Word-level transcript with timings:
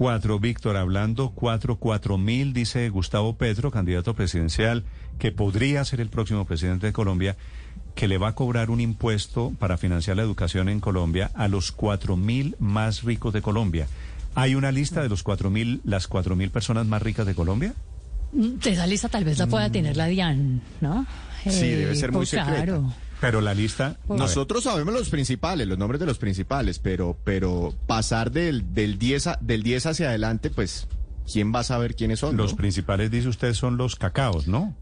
Cuatro, 0.00 0.40
Víctor, 0.40 0.78
hablando 0.78 1.28
cuatro, 1.28 1.76
cuatro 1.76 2.16
mil, 2.16 2.54
dice 2.54 2.88
Gustavo 2.88 3.36
Petro, 3.36 3.70
candidato 3.70 4.14
presidencial, 4.14 4.82
que 5.18 5.30
podría 5.30 5.84
ser 5.84 6.00
el 6.00 6.08
próximo 6.08 6.46
presidente 6.46 6.86
de 6.86 6.94
Colombia, 6.94 7.36
que 7.94 8.08
le 8.08 8.16
va 8.16 8.28
a 8.28 8.34
cobrar 8.34 8.70
un 8.70 8.80
impuesto 8.80 9.52
para 9.58 9.76
financiar 9.76 10.16
la 10.16 10.22
educación 10.22 10.70
en 10.70 10.80
Colombia 10.80 11.30
a 11.34 11.48
los 11.48 11.70
cuatro 11.70 12.16
mil 12.16 12.56
más 12.58 13.02
ricos 13.02 13.34
de 13.34 13.42
Colombia. 13.42 13.88
¿Hay 14.34 14.54
una 14.54 14.72
lista 14.72 15.02
de 15.02 15.10
los 15.10 15.22
cuatro 15.22 15.50
mil, 15.50 15.82
las 15.84 16.06
cuatro 16.06 16.34
mil 16.34 16.48
personas 16.48 16.86
más 16.86 17.02
ricas 17.02 17.26
de 17.26 17.34
Colombia? 17.34 17.74
Esa 18.64 18.86
lista 18.86 19.10
tal 19.10 19.24
vez 19.26 19.36
la 19.36 19.48
pueda 19.48 19.68
tener 19.68 19.98
la 19.98 20.06
DIAN, 20.06 20.62
¿no? 20.80 21.04
Sí, 21.44 21.68
debe 21.68 21.94
ser 21.94 22.10
muy 22.10 22.20
pues, 22.20 22.30
secreta. 22.30 22.54
Claro. 22.54 22.90
Pero 23.20 23.40
la 23.40 23.52
lista... 23.54 23.98
ver, 24.08 24.18
Nosotros 24.18 24.64
sabemos 24.64 24.94
los 24.94 25.10
principales, 25.10 25.66
los 25.68 25.76
nombres 25.78 26.00
de 26.00 26.06
los 26.06 26.18
principales, 26.18 26.78
pero, 26.78 27.16
pero 27.24 27.74
pasar 27.86 28.30
del, 28.30 28.72
del, 28.74 28.98
10 28.98 29.26
a- 29.26 29.38
del 29.40 29.62
10 29.62 29.86
hacia 29.86 30.08
adelante, 30.08 30.48
pues, 30.50 30.88
¿quién 31.30 31.54
va 31.54 31.60
a 31.60 31.64
saber 31.64 31.94
quiénes 31.94 32.20
son? 32.20 32.36
los 32.36 32.52
no? 32.52 32.56
principales, 32.56 33.10
dice 33.10 33.28
usted, 33.28 33.52
son 33.54 33.76
los 33.76 33.96
cacaos, 33.96 34.48
¿no? 34.48 34.74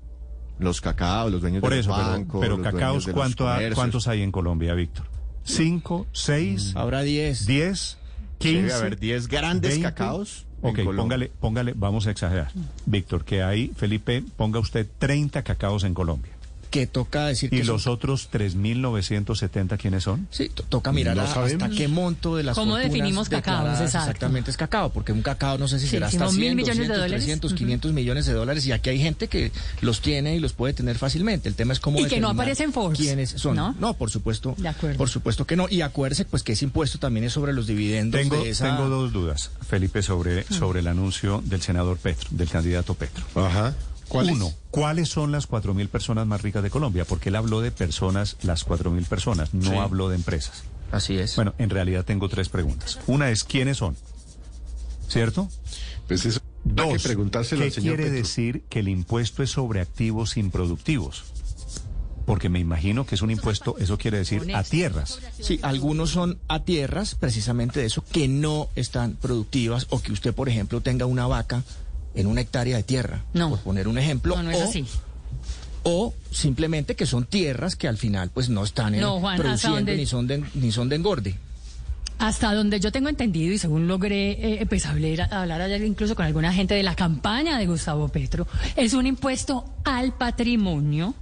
Los 0.60 0.80
cacaos, 0.80 1.30
los 1.32 1.40
dueños 1.40 1.60
Por 1.60 1.72
de 1.72 1.80
eso, 1.80 1.90
los 1.90 1.98
pero, 1.98 2.10
bancos. 2.10 2.40
pero 2.40 2.56
los 2.58 2.64
cacaos, 2.66 3.08
¿cuánto 3.12 3.48
ha-. 3.48 3.58
¿cuántos 3.74 4.06
hay 4.08 4.22
en 4.22 4.30
Colombia, 4.32 4.74
Víctor? 4.74 5.06
¿Cinco, 5.44 6.06
seis, 6.12 6.72
Ahora 6.76 7.02
10. 7.02 7.46
diez, 7.46 7.96
Debe 8.40 8.60
quince? 8.60 8.74
haber 8.74 8.98
10 8.98 9.28
grandes 9.28 9.70
20. 9.72 9.82
cacaos. 9.88 10.46
Ok, 10.60 10.80
póngale, 10.96 11.30
póngale, 11.40 11.72
vamos 11.76 12.06
a 12.06 12.10
exagerar. 12.10 12.50
Víctor, 12.86 13.24
que 13.24 13.42
hay, 13.42 13.68
Felipe, 13.76 14.24
ponga 14.36 14.58
usted 14.58 14.86
30 14.98 15.42
cacaos 15.44 15.84
en 15.84 15.94
Colombia. 15.94 16.32
Que 16.70 16.86
toca 16.86 17.26
decir 17.26 17.52
¿Y 17.52 17.58
que 17.58 17.64
los 17.64 17.84
son- 17.84 17.94
otros 17.94 18.28
3.970 18.30 19.76
quiénes 19.78 20.04
son? 20.04 20.28
Sí, 20.30 20.48
to- 20.50 20.62
toca 20.64 20.92
mirar 20.92 21.16
No 21.16 21.22
a- 21.22 21.44
hasta 21.44 21.68
qué 21.70 21.88
monto 21.88 22.36
de 22.36 22.42
las 22.42 22.56
¿Cómo 22.56 22.76
definimos 22.76 23.28
Exacto. 23.28 23.98
Exactamente 23.98 24.50
es 24.50 24.56
cacao, 24.56 24.90
porque 24.92 25.12
un 25.12 25.22
cacao 25.22 25.58
no 25.58 25.66
sé 25.68 25.78
si 25.78 25.86
Sí, 25.86 25.90
será 25.92 26.10
si 26.10 26.16
hasta 26.16 26.26
no, 26.26 26.30
100, 26.32 26.40
mil 26.40 26.54
millones 26.56 26.76
de 26.76 26.82
200, 26.88 26.96
dólares. 26.98 27.24
300, 27.24 27.52
Ujú. 27.52 27.58
500 27.58 27.92
millones 27.92 28.26
de 28.26 28.32
dólares 28.32 28.66
y 28.66 28.72
aquí 28.72 28.90
hay 28.90 28.98
gente 29.00 29.28
que 29.28 29.52
los 29.80 30.00
tiene 30.00 30.36
y 30.36 30.40
los 30.40 30.52
puede 30.52 30.74
tener 30.74 30.98
fácilmente. 30.98 31.48
El 31.48 31.54
tema 31.54 31.72
es 31.72 31.80
cómo 31.80 31.98
Y 31.98 32.02
que 32.02 32.06
no 32.20 32.28
determinar 32.28 32.34
aparece 32.34 32.64
en 32.64 32.72
Forbes, 32.72 32.98
quiénes 32.98 33.30
son. 33.30 33.56
¿no? 33.56 33.94
por 33.94 34.10
supuesto. 34.10 34.54
De 34.58 34.68
acuerdo. 34.68 34.96
Por 34.98 35.08
supuesto 35.08 35.46
que 35.46 35.56
no. 35.56 35.66
Y 35.70 35.80
acuérdese 35.82 36.24
pues 36.24 36.42
que 36.42 36.52
ese 36.52 36.64
impuesto 36.64 36.98
también 36.98 37.24
es 37.24 37.32
sobre 37.32 37.52
los 37.52 37.66
dividendos 37.66 38.20
Tengo, 38.20 38.42
de 38.42 38.50
esa... 38.50 38.66
tengo 38.76 38.88
dos 38.88 39.12
dudas, 39.12 39.50
Felipe, 39.66 40.02
sobre, 40.02 40.44
sobre 40.44 40.80
el 40.80 40.86
anuncio 40.86 41.42
del 41.44 41.62
senador 41.62 41.96
Petro, 41.98 42.28
del 42.30 42.48
candidato 42.48 42.94
Petro. 42.94 43.24
Ajá. 43.34 43.74
¿Cuál 44.08 44.30
es? 44.30 44.36
Uno, 44.36 44.52
¿cuáles 44.70 45.08
son 45.08 45.32
las 45.32 45.48
4.000 45.48 45.88
personas 45.88 46.26
más 46.26 46.42
ricas 46.42 46.62
de 46.62 46.70
Colombia? 46.70 47.04
Porque 47.04 47.28
él 47.28 47.36
habló 47.36 47.60
de 47.60 47.70
personas, 47.70 48.36
las 48.42 48.64
4.000 48.66 49.04
personas, 49.06 49.52
no 49.54 49.70
Sí. 49.70 49.76
habló 49.76 50.08
de 50.08 50.16
empresas. 50.16 50.62
Así 50.90 51.18
es. 51.18 51.36
Bueno, 51.36 51.54
en 51.58 51.68
realidad 51.70 52.04
tengo 52.04 52.28
tres 52.28 52.48
preguntas. 52.48 52.98
Una 53.06 53.30
es, 53.30 53.44
¿quiénes 53.44 53.76
son? 53.76 53.96
¿Cierto? 55.08 55.48
Pues 56.06 56.24
eso 56.26 56.40
hay 56.66 56.74
que 56.74 56.82
Dos, 56.92 57.02
preguntárselo 57.02 57.60
¿qué 57.60 57.66
al 57.66 57.72
señor 57.72 57.96
quiere 57.96 58.10
Petro. 58.10 58.18
decir 58.26 58.62
que 58.68 58.80
el 58.80 58.88
impuesto 58.88 59.42
es 59.42 59.50
sobre 59.50 59.80
activos 59.80 60.36
improductivos? 60.36 61.24
Porque 62.26 62.50
me 62.50 62.58
imagino 62.58 63.06
que 63.06 63.14
es 63.14 63.22
un 63.22 63.30
impuesto, 63.30 63.76
eso 63.78 63.96
quiere 63.96 64.18
decir 64.18 64.54
a 64.54 64.62
tierras. 64.62 65.18
Sí, 65.40 65.58
algunos 65.62 66.10
son 66.10 66.38
a 66.48 66.62
tierras, 66.62 67.14
precisamente 67.14 67.80
de 67.80 67.86
eso, 67.86 68.04
que 68.12 68.28
no 68.28 68.68
están 68.76 69.14
productivas 69.14 69.86
o 69.88 70.00
que 70.02 70.12
usted, 70.12 70.34
por 70.34 70.50
ejemplo, 70.50 70.82
tenga 70.82 71.06
una 71.06 71.26
vaca 71.26 71.64
en 72.18 72.26
una 72.26 72.40
hectárea 72.40 72.76
de 72.76 72.82
tierra, 72.82 73.24
No. 73.32 73.50
por 73.50 73.60
poner 73.60 73.86
un 73.86 73.96
ejemplo. 73.96 74.34
No, 74.36 74.42
no 74.42 74.50
es 74.50 74.58
o, 74.58 74.64
así. 74.64 74.84
O 75.84 76.12
simplemente 76.32 76.96
que 76.96 77.06
son 77.06 77.24
tierras 77.26 77.76
que 77.76 77.86
al 77.86 77.96
final 77.96 78.30
pues 78.30 78.48
no 78.48 78.64
están 78.64 78.98
No, 78.98 79.20
Juan, 79.20 79.34
¿hasta 79.34 79.42
produciendo 79.68 79.92
ni 79.92 80.04
son 80.04 80.26
de, 80.26 80.44
ni 80.54 80.72
son 80.72 80.88
de 80.88 80.96
engorde. 80.96 81.38
Hasta 82.18 82.52
donde 82.52 82.80
yo 82.80 82.90
tengo 82.90 83.08
entendido 83.08 83.52
y 83.54 83.58
según 83.58 83.86
logré 83.86 84.60
eh, 84.60 84.66
pues, 84.66 84.86
hablar, 84.86 85.32
hablar 85.32 85.60
ayer 85.60 85.82
incluso 85.84 86.16
con 86.16 86.26
alguna 86.26 86.52
gente 86.52 86.74
de 86.74 86.82
la 86.82 86.94
campaña 86.96 87.58
de 87.58 87.66
Gustavo 87.66 88.08
Petro, 88.08 88.46
es 88.76 88.92
un 88.94 89.06
impuesto 89.06 89.64
al 89.84 90.12
patrimonio 90.14 91.14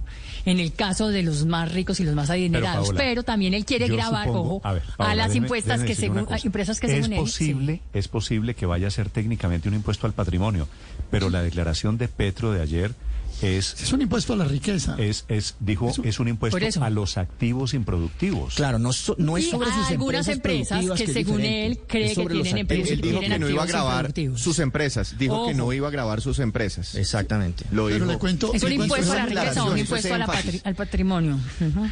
en 0.45 0.59
el 0.59 0.73
caso 0.73 1.09
de 1.09 1.23
los 1.23 1.45
más 1.45 1.71
ricos 1.73 1.99
y 1.99 2.03
los 2.05 2.15
más 2.15 2.29
adinerados, 2.29 2.89
pero, 2.95 3.15
Paola, 3.15 3.23
también 3.23 3.53
él 3.53 3.65
quiere 3.65 3.87
grabar, 3.87 4.27
supongo- 4.27 4.55
ojo, 4.57 4.61
a, 4.63 4.73
ver, 4.73 4.83
a 4.93 4.95
Paola, 4.97 5.15
las 5.15 5.31
déjeme- 5.31 5.37
impuestas 5.43 5.81
déjeme 5.81 5.87
que 5.87 5.95
según, 5.95 6.27
empresas 6.45 6.79
que 6.79 6.87
es 6.87 6.93
según 6.93 7.13
él, 7.13 7.19
posible, 7.19 7.81
es 7.93 8.07
posible 8.07 8.55
que 8.55 8.65
vaya 8.65 8.87
a 8.87 8.91
ser 8.91 9.09
técnicamente 9.09 9.67
un 9.67 9.75
impuesto 9.75 10.07
al 10.07 10.13
patrimonio, 10.13 10.67
pero 11.11 11.29
la 11.29 11.41
declaración 11.43 11.97
de 11.97 12.07
Petro 12.07 12.53
de 12.53 12.61
ayer 12.61 12.93
es 13.41 13.81
Es 13.81 13.93
un 13.93 14.01
impuesto 14.01 14.33
a 14.33 14.35
la 14.35 14.45
riqueza. 14.45 14.95
es, 14.97 15.25
es 15.27 15.55
dijo 15.59 15.91
es 16.03 16.19
un 16.19 16.27
impuesto 16.27 16.55
Por 16.55 16.63
eso. 16.63 16.83
a 16.83 16.89
los 16.89 17.17
activos 17.17 17.73
improductivos. 17.73 18.55
Claro, 18.55 18.79
no, 18.79 18.93
so- 18.93 19.15
no 19.19 19.37
es 19.37 19.45
Y 19.45 19.51
sobre 19.51 19.69
a 19.69 19.75
sus 19.75 19.87
algunas 19.91 20.27
empresas, 20.27 20.79
empresas 20.81 20.97
que 20.97 21.03
es 21.05 21.13
según 21.13 21.41
él 21.41 21.79
cree 21.87 22.11
Es 22.11 22.17
que 22.17 22.25
tienen 22.27 22.57
empresas 22.57 22.89
Él 22.91 23.01
dijo 23.01 23.19
que 23.19 23.39
no 23.39 23.49
iba 23.49 23.63
a 23.63 23.65
grabar 23.65 24.13
sus 24.35 24.59
empresas. 24.59 25.15
Dijo 25.17 25.45
que 25.45 25.51
Ojo. 25.51 25.57
no 25.57 25.73
iba 25.73 25.87
a 25.87 25.91
grabar 25.91 26.21
sus 26.21 26.39
empresas. 26.39 26.95
Exactamente. 26.95 27.65
Lo 27.71 27.85
Pero 27.85 27.99
dijo. 28.05 28.11
le 28.11 28.17
cuento. 28.17 28.53
Es 28.53 28.63
un 28.63 28.69
le 28.69 28.75
cuento 28.77 28.95
impuesto 28.97 29.11
a 29.13 29.15
la 29.17 29.25
riqueza, 29.25 29.63
un 29.63 29.77
impuesto 29.77 30.07
es 30.07 30.13
a 30.13 30.17
la 30.17 30.27
patri- 30.27 30.61
al 30.63 30.75
patrimonio. 30.75 31.39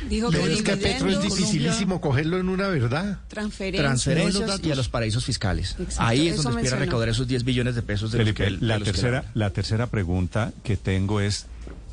Dijo 0.10 0.30
Pero 0.32 0.46
que 0.46 0.54
es 0.54 0.62
que 0.64 0.72
a 0.72 0.78
Petro 0.78 1.10
es 1.10 1.22
dificilísimo 1.22 2.02
cogerlo 2.02 2.38
en 2.40 2.50
una 2.50 2.68
verdad. 2.68 3.20
transferencias. 3.28 3.84
Transferencias 3.84 4.48
datos. 4.48 4.66
y 4.68 4.72
a 4.72 4.76
los 4.76 4.90
paraísos 4.90 5.26
fiscales. 5.26 5.76
Exacto, 5.80 6.04
Ahí 6.04 6.28
es 6.28 6.42
donde 6.42 6.62
espera 6.62 6.80
recaudar 6.80 7.10
esos 7.10 7.28
10 7.28 7.44
billones 7.44 7.76
de 7.76 7.82
pesos 7.82 8.12
de 8.12 8.34
que 8.34 8.50
la 8.52 8.78
que 8.80 8.86
tercera, 8.86 9.26
la 9.34 9.50
tercera 9.52 9.88
pregunta 9.88 10.52
que 10.64 10.78
tengo 10.78 11.20
es 11.22 11.35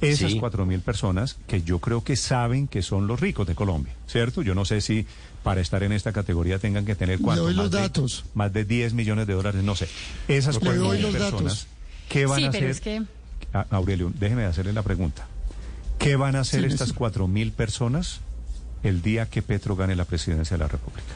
esas 0.00 0.32
Sí. 0.32 0.38
cuatro 0.40 0.66
mil 0.66 0.80
personas 0.80 1.36
que 1.46 1.62
yo 1.62 1.78
creo 1.78 2.02
que 2.04 2.16
saben 2.16 2.66
que 2.68 2.82
son 2.82 3.06
los 3.06 3.20
ricos 3.20 3.46
de 3.46 3.54
Colombia, 3.54 3.94
¿cierto? 4.06 4.42
Yo 4.42 4.54
no 4.54 4.64
sé 4.64 4.80
si 4.80 5.06
para 5.42 5.60
estar 5.60 5.82
en 5.82 5.92
esta 5.92 6.12
categoría 6.12 6.58
tengan 6.58 6.84
que 6.84 6.94
tener 6.94 7.18
Le 7.18 7.24
cuánto, 7.24 7.46
los 7.48 7.56
más 7.56 7.70
de- 7.70 7.78
datos. 7.80 8.24
más 8.34 8.52
de 8.52 8.64
10 8.64 8.94
millones 8.94 9.26
de 9.26 9.34
dólares, 9.34 9.62
no 9.62 9.74
sé. 9.74 9.88
Esas 10.28 10.58
cuatro 10.58 10.88
mil 10.90 11.02
personas, 11.06 11.20
datos. 11.32 11.66
¿qué 12.08 12.26
van 12.26 12.38
Sí, 12.40 12.44
a 12.46 12.50
pero 12.50 12.66
hacer? 12.66 12.70
es 12.70 12.80
que- 12.80 13.02
Ah, 13.54 13.66
Aurelio, 13.70 14.12
déjeme 14.18 14.44
hacerle 14.44 14.72
la 14.72 14.82
pregunta. 14.82 15.26
¿Qué 15.98 16.16
van 16.16 16.36
a 16.36 16.40
hacer 16.40 16.60
Sí, 16.62 16.66
estas 16.68 16.92
cuatro 16.92 17.28
mil 17.28 17.52
personas 17.52 18.20
el 18.82 19.02
día 19.02 19.26
que 19.26 19.42
Petro 19.42 19.76
gane 19.76 19.94
la 19.94 20.04
presidencia 20.04 20.56
de 20.56 20.62
la 20.64 20.68
República? 20.68 21.12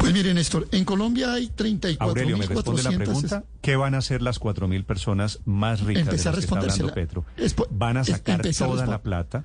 Pues 0.00 0.12
mire, 0.14 0.32
Néstor, 0.34 0.66
en 0.72 0.84
Colombia 0.84 1.34
hay 1.34 1.50
Aurelio, 1.98 2.38
¿me 2.38 2.46
responde 2.46 2.82
la 2.82 2.90
34.400. 2.90 2.96
pregunta? 2.96 3.44
¿Qué 3.60 3.76
van 3.76 3.94
a 3.94 3.98
hacer 3.98 4.22
las 4.22 4.38
cuatro 4.38 4.66
mil 4.66 4.84
personas 4.84 5.40
más 5.44 5.80
ricas 5.80 6.04
de 6.06 6.10
Empezar 6.10 6.34
las 6.34 6.44
a 6.44 6.48
que 6.48 6.54
está 6.54 6.58
hablando. 6.58 6.94
Petro? 6.94 7.24
¿Van 7.70 7.96
a 7.98 8.04
sacar 8.04 8.36
empezar 8.36 8.68
a 8.68 8.70
toda 8.72 8.86
la 8.86 8.98
respon- 8.98 9.02
plata? 9.02 9.44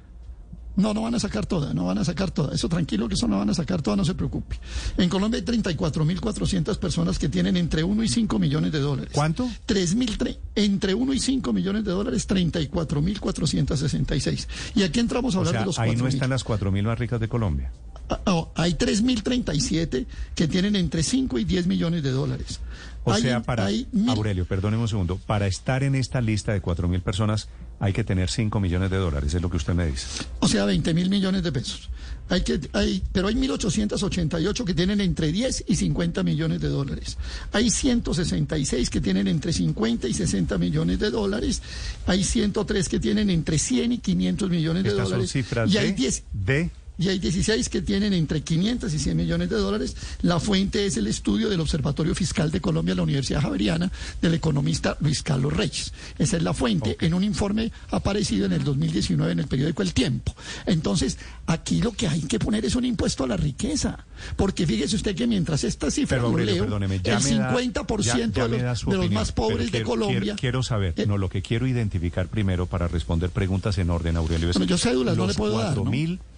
No, 0.78 0.94
no 0.94 1.04
van 1.04 1.16
a 1.16 1.20
sacar 1.22 1.46
toda, 1.46 1.74
no 1.74 1.86
van 1.86 2.00
a 2.00 2.04
sacar 2.06 2.32
toda. 2.32 2.54
Eso 2.54 2.68
tranquilo 2.68 3.08
que 3.08 3.14
eso 3.14 3.30
no 3.30 3.38
van 3.38 3.50
a 3.50 3.54
sacar 3.54 3.82
toda, 3.82 3.96
no 3.96 4.04
se 4.04 4.14
preocupe. 4.14 4.60
En 4.98 5.08
Colombia 5.10 5.38
hay 5.40 5.46
34.400 5.46 6.78
personas 6.80 7.18
que 7.18 7.30
tienen 7.30 7.56
entre 7.56 7.82
1 7.84 8.04
y 8.04 8.10
5 8.10 8.40
millones 8.40 8.74
de 8.74 8.80
dólares. 8.80 9.12
¿Cuánto? 9.14 9.48
3.000, 9.68 10.18
tre- 10.18 10.38
entre 10.56 10.94
1 10.94 11.14
y 11.14 11.20
5 11.20 11.54
millones 11.54 11.86
de 11.86 11.92
dólares, 11.92 12.28
34.466. 12.28 14.48
Y 14.76 14.84
aquí 14.84 15.00
entramos 15.00 15.36
a 15.36 15.38
O 15.38 15.42
hablar 15.42 15.54
sea, 15.54 15.60
de 15.62 15.66
los 15.68 15.80
ahí 15.80 15.96
no 15.96 16.04
4.000. 16.06 16.14
están 16.14 16.30
las 16.30 16.44
cuatro 16.44 16.72
mil 16.74 16.84
más 16.84 17.00
ricas 17.00 17.22
de 17.22 17.30
Colombia. 17.30 17.72
Ah, 18.10 18.20
no, 18.26 18.52
hay 18.56 18.74
3.037 18.76 20.06
que 20.36 20.48
tienen 20.48 20.76
entre 20.76 21.02
5 21.04 21.40
y 21.40 21.44
10 21.46 21.68
millones 21.68 22.04
de 22.04 22.12
dólares. 22.12 22.60
O 23.04 23.14
Hay- 23.14 23.22
sea, 23.22 23.42
para 23.44 23.66
hay 23.66 23.88
mil- 23.92 24.10
Aurelio, 24.10 24.46
perdóneme 24.46 24.82
un 24.84 24.88
segundo, 24.88 25.18
para 25.26 25.46
estar 25.48 25.84
en 25.84 25.94
esta 25.96 26.22
lista 26.22 26.54
de 26.54 26.62
cuatro 26.62 26.88
mil 26.88 27.02
personas 27.02 27.48
hay 27.80 27.94
que 27.94 28.04
tener 28.04 28.30
5 28.30 28.60
millones 28.60 28.90
de 28.90 28.98
dólares, 28.98 29.34
es 29.34 29.42
lo 29.42 29.50
que 29.50 29.58
usted 29.58 29.74
me 29.76 29.86
dice. 29.88 30.08
O 30.40 30.48
sea, 30.48 30.66
20 30.66 30.94
mil 30.94 31.10
millones 31.10 31.44
de 31.44 31.52
pesos. 31.52 31.90
Hay 32.30 32.42
que, 32.42 32.60
hay, 32.74 33.04
pero 33.12 33.28
hay 33.28 33.36
1.888 33.36 34.64
que 34.66 34.74
tienen 34.74 35.02
entre 35.02 35.32
10 35.32 35.66
y 35.68 35.76
50 35.76 36.24
millones 36.24 36.62
de 36.62 36.70
dólares. 36.70 37.18
Hay 37.52 37.70
166 37.70 38.90
que 38.90 39.02
tienen 39.02 39.28
entre 39.28 39.54
50 39.54 40.08
y 40.08 40.14
60 40.14 40.58
millones 40.58 40.98
de 41.00 41.12
dólares. 41.12 41.62
Hay 42.08 42.24
103 42.24 42.90
que 42.90 43.00
tienen 43.00 43.30
entre 43.30 43.60
100 43.60 43.92
y 43.92 43.98
500 44.00 44.50
millones 44.50 44.84
de 44.84 44.90
Estas 44.90 45.04
son 45.04 45.12
dólares. 45.18 45.32
cifras 45.32 45.72
y 45.72 45.78
hay 45.78 45.88
de, 45.90 45.94
10 45.94 46.24
de 46.34 46.72
y 46.98 47.10
hay 47.10 47.20
16 47.20 47.70
que 47.70 47.82
tienen 47.82 48.14
entre 48.14 48.42
500 48.42 48.94
y 48.94 49.00
100 49.00 49.18
millones 49.18 49.50
de 49.50 49.58
dólares. 49.58 49.96
La 50.22 50.40
fuente 50.40 50.86
es 50.86 50.98
el 50.98 51.08
estudio 51.08 51.50
del 51.50 51.60
Observatorio 51.60 52.16
Fiscal 52.16 52.52
de 52.52 52.62
Colombia 52.62 52.94
de 52.94 52.98
la 52.98 53.04
Universidad 53.04 53.42
Javeriana 53.42 53.92
del 54.22 54.34
economista 54.34 54.98
Luis 55.02 55.22
Carlos 55.24 55.54
Reyes. 55.54 55.94
Esa 56.18 56.38
es 56.38 56.44
la 56.44 56.54
fuente 56.54 56.98
en 57.02 57.14
un 57.14 57.24
informe 57.24 57.72
aparecido 57.90 58.46
en 58.46 58.54
el 58.54 58.64
2019 58.64 59.32
en 59.32 59.40
el 59.40 59.48
periódico 59.48 59.82
El 59.82 59.94
Tiempo. 59.94 60.36
Entonces, 60.66 61.18
aquí 61.48 61.82
lo 61.82 61.92
que 61.92 62.08
hay 62.08 62.22
que 62.22 62.40
poner 62.40 62.66
es 62.66 62.76
un 62.76 62.86
impuesto 62.86 63.24
a 63.24 63.28
la 63.28 63.38
riqueza. 63.38 64.06
Porque 64.38 64.66
fíjese 64.66 64.96
usted 64.96 65.16
que 65.16 65.28
mientras 65.28 65.64
esta 65.66 65.92
cifra 65.92 66.18
Pero 66.18 66.28
Aurelio, 66.30 66.66
leo, 66.66 66.78
el 66.78 66.88
me 66.90 67.00
da- 67.00 67.20
50% 67.20 68.02
ya- 68.04 68.18
ya 68.44 68.48
me 68.48 68.58
de, 68.58 68.64
da 68.64 68.72
los, 68.72 68.86
de 68.86 68.98
los 68.98 69.12
más 69.12 69.32
pobres 69.34 69.72
de 69.72 69.84
Colombia... 69.84 70.20
Quiero, 70.22 70.36
quiero 70.38 70.64
saber, 70.64 70.94
Eh, 70.96 71.06
no, 71.06 71.18
lo 71.18 71.30
que 71.30 71.42
quiero 71.42 71.68
identificar 71.68 72.28
primero 72.28 72.66
para 72.66 72.88
responder 72.88 73.30
preguntas 73.30 73.78
en 73.78 73.90
orden, 73.90 74.16
Aurelio, 74.16 74.50
es 74.50 74.56
Bueno, 74.58 74.70
yo 74.70 74.78
cédulas 74.78 75.18
no 75.18 75.28
le 75.28 75.34
puedo 75.34 75.58
dar. 75.58 75.76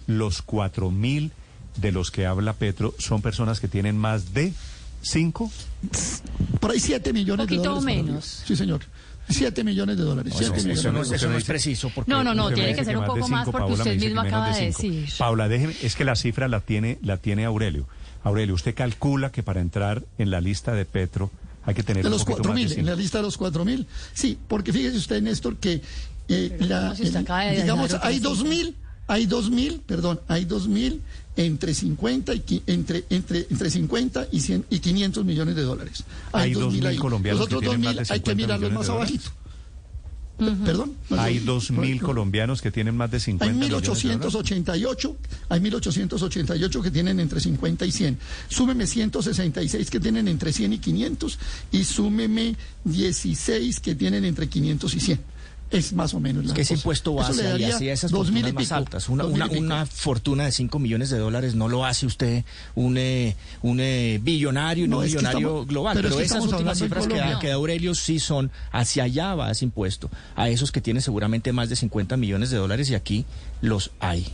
Los 0.08 0.42
cuatro 0.42 0.90
mil 0.90 1.30
de 1.76 1.92
los 1.92 2.10
que 2.10 2.26
habla 2.26 2.54
Petro 2.54 2.92
son 2.98 3.22
personas 3.22 3.60
que 3.60 3.68
tienen 3.68 3.96
más 3.96 4.34
de 4.34 4.52
cinco. 5.02 5.48
Por 6.58 6.72
ahí 6.72 6.80
7 6.80 7.12
millones 7.12 7.46
Poquito 7.46 7.62
de 7.62 7.68
dólares. 7.68 7.84
para 7.84 7.96
menos. 8.06 8.24
arriba. 8.34 8.46
Sí, 8.48 8.56
señor. 8.56 8.80
7 9.28 9.62
millones 9.62 9.96
de 9.98 10.02
dólares. 10.02 10.32
Eso, 10.34 10.42
siete 10.42 10.58
eso 10.58 10.68
millones 10.68 10.84
no, 10.84 10.92
de 10.92 11.02
es- 11.02 11.06
dólares. 11.08 11.22
eso 11.22 11.30
no 11.30 11.38
es 11.38 11.44
preciso. 11.44 11.90
Porque 11.94 12.10
No, 12.10 12.24
no, 12.24 12.34
no, 12.34 12.50
tiene 12.50 12.74
que 12.74 12.84
ser 12.84 12.96
un 12.96 13.02
más 13.02 13.14
de 13.14 13.20
poco 13.20 13.28
más 13.28 13.44
porque 13.44 13.58
Paola 13.58 13.74
usted 13.74 13.94
mismo 14.00 14.22
menos 14.22 14.26
acaba 14.26 14.48
de 14.56 14.72
cinco. 14.72 14.94
decir. 14.96 15.14
Paula, 15.18 15.48
déjeme, 15.48 15.74
es 15.82 15.94
que 15.94 16.04
la 16.04 16.16
cifra 16.16 16.48
la 16.48 16.60
tiene, 16.60 16.98
la 17.02 17.18
tiene 17.18 17.44
Aurelio. 17.44 17.86
Aurelio, 18.24 18.54
¿usted 18.54 18.74
calcula 18.74 19.30
que 19.30 19.42
para 19.42 19.60
entrar 19.60 20.02
en 20.16 20.30
la 20.30 20.40
lista 20.40 20.72
de 20.72 20.84
Petro 20.86 21.30
hay 21.64 21.74
que 21.74 21.82
tener 21.82 22.02
de 22.02 22.08
un 22.08 22.12
los 22.12 22.22
poquito 22.22 22.38
cuatro 22.38 22.52
más 22.52 22.56
de 22.56 22.62
mil, 22.64 22.72
en 22.72 22.76
cinco? 22.76 22.90
la 22.90 22.96
lista 22.96 23.18
de 23.18 23.22
los 23.24 23.36
cuatro 23.36 23.64
mil. 23.66 23.86
Sí, 24.14 24.38
porque 24.48 24.72
fíjese 24.72 24.96
usted, 24.96 25.20
Néstor, 25.22 25.58
que 25.58 25.82
eh, 26.28 26.56
la, 26.60 26.80
¿cómo 26.80 26.94
si 26.96 27.02
usted 27.02 27.16
el- 27.16 27.22
acaba 27.24 27.44
de 27.44 27.60
digamos, 27.62 27.94
hay 28.02 28.16
otro 28.16 28.30
dos 28.30 28.38
cinco? 28.38 28.50
mil, 28.50 28.76
hay 29.08 29.26
dos 29.26 29.50
mil, 29.50 29.80
perdón, 29.80 30.20
hay 30.28 30.44
dos 30.44 30.68
mil 30.68 31.02
entre 31.36 31.72
50 31.72 32.34
y 32.34 32.62
entre 32.66 33.04
entre 33.10 33.46
entre 33.48 33.70
50 33.70 34.28
y 34.32 34.40
100 34.40 34.64
y 34.70 34.78
500 34.80 35.24
millones 35.24 35.56
de 35.56 35.62
dólares. 35.62 36.04
Hay 36.32 36.52
2.000 36.52 36.86
ahí. 36.86 36.96
colombianos 36.96 37.40
Los 37.40 37.48
que 37.48 37.56
otros 37.56 37.70
tienen 37.70 37.84
más 37.84 37.94
2.000 37.94 38.08
de 38.08 38.14
hay 38.14 38.20
que 38.20 38.30
50 38.30 38.34
mirarlos 38.34 38.70
millones 38.70 38.78
más 38.78 38.86
de 38.86 38.92
dólares. 38.92 39.12
abajito. 39.12 40.64
Perdón. 40.64 40.94
Hay 41.10 41.40
2.000 41.40 42.00
colombianos 42.00 42.62
que 42.62 42.70
tienen 42.70 42.96
más 42.96 43.10
de 43.10 43.18
50 43.18 43.44
Hay 43.44 43.58
millones 43.58 43.82
de 43.82 43.88
dólares. 43.88 44.04
1888, 44.04 45.16
hay 45.48 45.60
1888 45.60 46.82
que 46.82 46.90
tienen 46.90 47.18
entre 47.18 47.40
50 47.40 47.86
y 47.86 47.92
100. 47.92 48.18
Súmeme 48.48 48.86
166 48.86 49.90
que 49.90 50.00
tienen 50.00 50.28
entre 50.28 50.52
100 50.52 50.72
y 50.74 50.78
500 50.78 51.38
y 51.72 51.84
súmeme 51.84 52.56
16 52.84 53.80
que 53.80 53.94
tienen 53.96 54.24
entre 54.24 54.48
500 54.48 54.94
y 54.94 55.00
100. 55.00 55.20
Es 55.70 55.92
más 55.92 56.14
o 56.14 56.20
menos 56.20 56.46
la 56.46 56.54
que 56.54 56.62
ese 56.62 56.74
impuesto 56.74 57.14
base 57.14 57.58
y 57.58 57.88
esas 57.88 58.10
dos 58.10 58.28
fortunas 58.30 58.54
más 58.54 58.72
altas. 58.72 59.08
Una, 59.08 59.24
una, 59.24 59.46
una 59.46 59.86
fortuna 59.86 60.44
de 60.44 60.52
5 60.52 60.78
millones 60.78 61.10
de 61.10 61.18
dólares 61.18 61.54
no 61.54 61.68
lo 61.68 61.84
hace 61.84 62.06
usted 62.06 62.44
un, 62.74 62.96
eh, 62.96 63.36
un 63.62 63.78
eh, 63.80 64.18
billonario 64.22 64.86
y 64.86 64.88
no, 64.88 65.00
millonario 65.00 65.38
estamos- 65.48 65.66
global. 65.66 65.94
pero 65.96 66.08
Pero, 66.08 66.20
es 66.20 66.30
que 66.32 66.36
esas 66.38 66.50
últimas 66.50 66.78
cifras 66.78 67.06
que 67.06 67.16
da, 67.16 67.38
que 67.38 67.48
da 67.48 67.54
Aurelio 67.54 67.94
sí 67.94 68.18
son 68.18 68.50
hacia 68.72 69.04
allá 69.04 69.34
va 69.34 69.50
ese 69.50 69.64
impuesto. 69.66 70.10
A 70.36 70.48
esos 70.48 70.72
que 70.72 70.80
tienen 70.80 71.02
seguramente 71.02 71.52
más 71.52 71.68
de 71.68 71.76
50 71.76 72.16
millones 72.16 72.50
de 72.50 72.56
dólares 72.56 72.88
y 72.90 72.94
aquí 72.94 73.26
los 73.60 73.90
hay. 74.00 74.26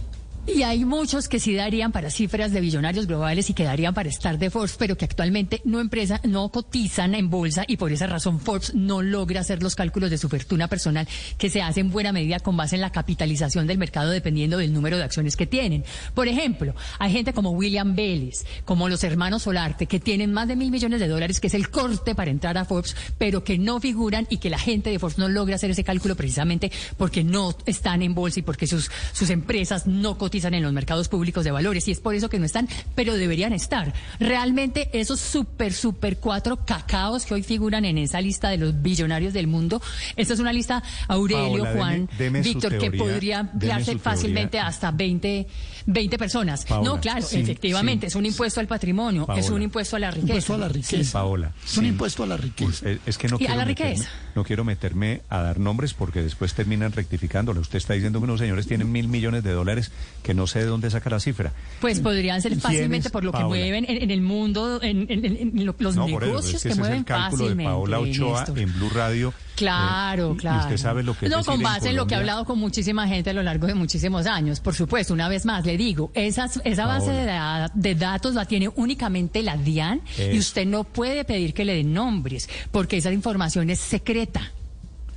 Y 0.47 0.63
hay 0.63 0.85
muchos 0.85 1.27
que 1.27 1.41
sí 1.41 1.55
darían 1.55 1.91
para 1.91 2.11
cifras 2.11 2.53
de 2.53 2.61
billonarios 2.61 3.07
globales 3.07 3.49
y 3.49 3.55
que 3.55 3.65
darían 3.65 3.95
para 3.95 4.11
estar 4.11 4.39
de 4.39 4.51
Forbes, 4.51 4.77
pero 4.79 4.95
que 4.95 5.07
actualmente 5.07 5.63
no 5.65 5.81
empresa, 5.81 6.21
no 6.25 6.51
cotizan 6.51 7.15
en 7.15 7.31
bolsa 7.31 7.65
y 7.67 7.79
por 7.79 7.93
esa 7.93 8.07
razón 8.09 8.41
Forbes 8.41 8.75
no 8.75 9.01
logra 9.01 9.41
hacer 9.41 9.63
los 9.63 9.75
cálculos 9.75 10.11
de 10.11 10.19
su 10.19 10.29
fortuna 10.29 10.69
personal 10.69 11.09
que 11.39 11.49
se 11.49 11.63
hace 11.63 11.81
en 11.81 11.91
buena 11.91 12.13
medida 12.13 12.41
con 12.41 12.59
base 12.59 12.75
en 12.75 12.83
la 12.83 12.93
capitalización 12.93 13.67
del 13.67 13.79
mercado 13.79 14.11
dependiendo 14.11 14.59
del 14.59 14.75
número 14.75 14.99
de 14.99 15.05
acciones 15.05 15.35
que 15.35 15.47
tienen. 15.47 15.83
Por 16.13 16.29
ejemplo, 16.29 16.75
hay 16.99 17.11
gente 17.11 17.33
como 17.33 17.53
William 17.53 17.97
Vélez, 17.97 18.45
como 18.67 18.91
los 18.91 19.03
hermanos 19.03 19.45
Solarte, 19.45 19.87
que 19.87 19.99
tienen 19.99 20.35
más 20.35 20.47
de 20.47 20.57
mil 20.57 20.71
millones 20.71 21.01
de 21.01 21.09
dólares, 21.09 21.41
que 21.41 21.47
es 21.47 21.55
el 21.55 21.71
corte 21.71 22.15
para 22.15 22.31
entrar 22.31 22.59
a 22.59 22.67
Forbes, 22.67 22.95
pero 23.17 23.45
que 23.45 23.57
no 23.57 23.81
figuran 23.81 24.27
y 24.29 24.37
que 24.37 24.51
la 24.51 24.59
gente 24.59 24.91
de 24.91 24.99
Forbes 24.99 25.17
no 25.17 25.29
logra 25.31 25.55
hacer 25.57 25.71
ese 25.71 25.85
cálculo 25.85 26.17
precisamente 26.17 26.71
porque 26.99 27.25
no 27.25 27.57
están 27.65 28.03
en 28.03 28.15
bolsa 28.15 28.41
y 28.41 28.43
porque 28.43 28.67
sus, 28.67 28.91
sus 29.15 29.31
empresas 29.31 29.87
no 29.87 30.19
cotizan 30.19 30.34
en 30.35 30.63
los 30.63 30.73
mercados 30.73 31.09
públicos 31.09 31.45
de 31.45 31.51
valores 31.53 31.87
y 31.87 31.93
es 31.93 32.01
por 32.01 32.15
eso 32.15 32.29
que 32.29 32.39
no 32.41 32.45
están, 32.45 32.69
pero 32.97 33.15
deberían 33.17 33.53
estar. 33.53 33.93
Realmente 34.19 34.91
esos 34.93 35.21
super, 35.21 35.73
super 35.73 36.17
cuatro 36.19 36.57
cacaos 36.65 37.25
que 37.25 37.35
hoy 37.35 37.43
figuran 37.43 37.85
en 37.85 37.99
esa 37.99 38.21
lista 38.21 38.49
de 38.51 38.59
los 38.59 38.83
billonarios 38.83 39.33
del 39.33 39.47
mundo, 39.47 39.81
esta 40.17 40.35
es 40.35 40.41
una 40.41 40.53
lista, 40.53 40.83
Aurelio, 41.09 41.63
Paola, 41.63 41.73
Juan, 41.79 42.09
deme 42.19 42.41
Víctor, 42.43 42.79
que 42.79 42.91
podría 42.91 43.41
ampliarse 43.41 43.97
fácilmente 43.99 44.59
hasta 44.59 44.91
20, 44.91 45.47
20 45.87 46.19
personas. 46.19 46.65
Paola, 46.65 46.89
no, 46.91 47.01
claro, 47.01 47.23
sí, 47.23 47.39
efectivamente, 47.41 48.07
sí, 48.07 48.09
es 48.09 48.15
un 48.17 48.27
impuesto 48.27 48.59
al 48.61 48.67
patrimonio, 48.67 49.27
es 49.37 49.51
un 49.51 49.63
impuesto 49.63 49.97
a 49.97 50.01
la 50.01 50.11
riqueza. 50.11 50.27
Impuesto 50.33 50.55
a 50.55 50.59
la 50.59 50.69
riqueza. 50.69 51.13
Paola, 51.13 51.53
Es 51.65 51.77
un 51.79 51.85
sí. 51.85 51.89
impuesto 51.91 52.23
a 52.25 52.27
la 52.27 52.37
riqueza. 52.37 52.89
Eh, 52.91 52.99
Es 53.07 53.19
que 53.19 53.29
no 53.29 53.35
Y 53.35 53.45
a 53.45 53.47
quiero, 53.47 53.55
la 53.57 53.65
meterme, 53.67 53.91
riqueza. 53.93 54.11
no 54.35 54.45
quiero 54.45 54.65
meterme 54.65 55.21
a 55.29 55.39
dar 55.43 55.59
nombres 55.61 55.95
porque 55.95 56.23
después 56.23 56.55
terminan 56.55 56.93
rectificándolo. 56.93 57.61
Usted 57.61 57.77
está 57.79 57.95
diciendo 57.95 58.19
que 58.19 58.25
unos 58.25 58.41
señores 58.41 58.67
tienen 58.67 58.91
mil 58.91 59.09
millones 59.09 59.45
de 59.45 59.53
dólares 59.53 59.93
que 60.25 60.35
no 60.35 60.47
sé 60.49 60.61
de 60.61 60.65
dónde 60.65 60.91
saca 60.91 61.09
la 61.11 61.21
cifra. 61.21 61.53
Pues 61.81 62.01
podrían 62.01 62.41
ser 62.43 62.53
¿Quiénes, 62.53 62.63
fácilmente 62.63 63.11
por 63.11 63.23
lo 63.23 63.31
que 63.31 63.45
mueven 63.45 63.85
en, 63.89 64.03
en 64.03 64.11
el 64.11 64.23
mundo, 64.23 64.81
en, 64.83 65.07
en- 65.11 65.25
en- 65.25 65.37
en 65.59 65.67
lo- 65.67 65.77
los 65.79 65.95
no, 65.95 66.07
por 66.09 66.25
eso, 66.25 66.33
negocios 66.33 66.65
es 66.65 66.73
que 66.73 66.79
mueven 66.79 66.95
es 66.95 66.99
el 67.01 67.05
cálculo 67.05 67.43
de 67.45 67.49
fácilmente. 67.51 67.71
Paola 67.71 67.99
Ochoa 68.01 68.39
Néstor. 68.41 68.59
en 68.59 68.73
Blue 68.73 68.89
Radio. 68.89 69.35
Claro, 69.55 70.33
Eh, 70.33 70.37
claro. 70.37 70.57
Y 70.57 70.61
usted 70.63 70.77
sabe 70.79 71.03
lo 71.05 71.17
que 71.17 71.29
No, 71.29 71.45
con 71.45 71.63
base 71.63 71.91
en 71.91 71.97
lo 71.97 72.07
que 72.07 72.15
Colombia- 72.15 72.19
hablado 72.19 72.45
con 72.47 72.59
muchísima 72.59 73.07
gente 73.07 73.31
a 73.31 73.33
lo 73.35 73.43
largo 73.43 73.67
de 73.67 73.75
muchísimos 73.75 74.27
años. 74.27 74.61
Por 74.61 74.75
supuesto, 74.75 75.13
una 75.15 75.29
vez 75.29 75.45
más 75.45 75.65
le 75.67 75.77
digo, 75.77 76.11
esas, 76.15 76.61
esa 76.65 76.87
base 76.87 77.13
de, 77.13 77.25
da- 77.27 77.71
de 77.75 77.95
datos 77.95 78.35
la 78.35 78.47
tiene 78.47 78.71
únicamente 78.75 79.43
la 79.43 79.57
DIAN 79.59 80.01
y 80.33 80.39
usted 80.39 80.67
no 80.67 80.85
puede 80.85 81.25
pedir 81.25 81.53
que 81.55 81.65
le 81.67 81.75
den 81.75 81.93
nombres 81.93 82.49
porque 82.73 82.97
esa 82.97 83.13
información 83.13 83.69
es 83.71 83.79
secreta. 83.79 84.51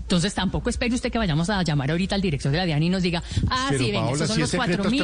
Entonces 0.08 0.34
tampoco 0.34 0.70
espere 0.70 0.96
usted 0.96 1.12
que 1.12 1.18
vayamos 1.18 1.50
a 1.50 1.62
llamar 1.64 1.92
ahorita 1.92 2.16
al 2.16 2.22
director 2.22 2.50
de 2.50 2.58
la 2.58 2.66
DIAN 2.66 2.82
y 2.82 2.88
nos 2.88 3.04
diga, 3.04 3.22
ah, 3.50 3.68
Pero, 3.72 3.84
sí, 3.84 3.92
venga, 3.92 4.06
Paola, 4.06 4.14
estos 4.14 4.28
son 4.30 4.36
si 4.36 4.42
los 4.42 4.52
cuatro 4.56 4.76
¿usted 4.76 4.90
mil 4.90 5.00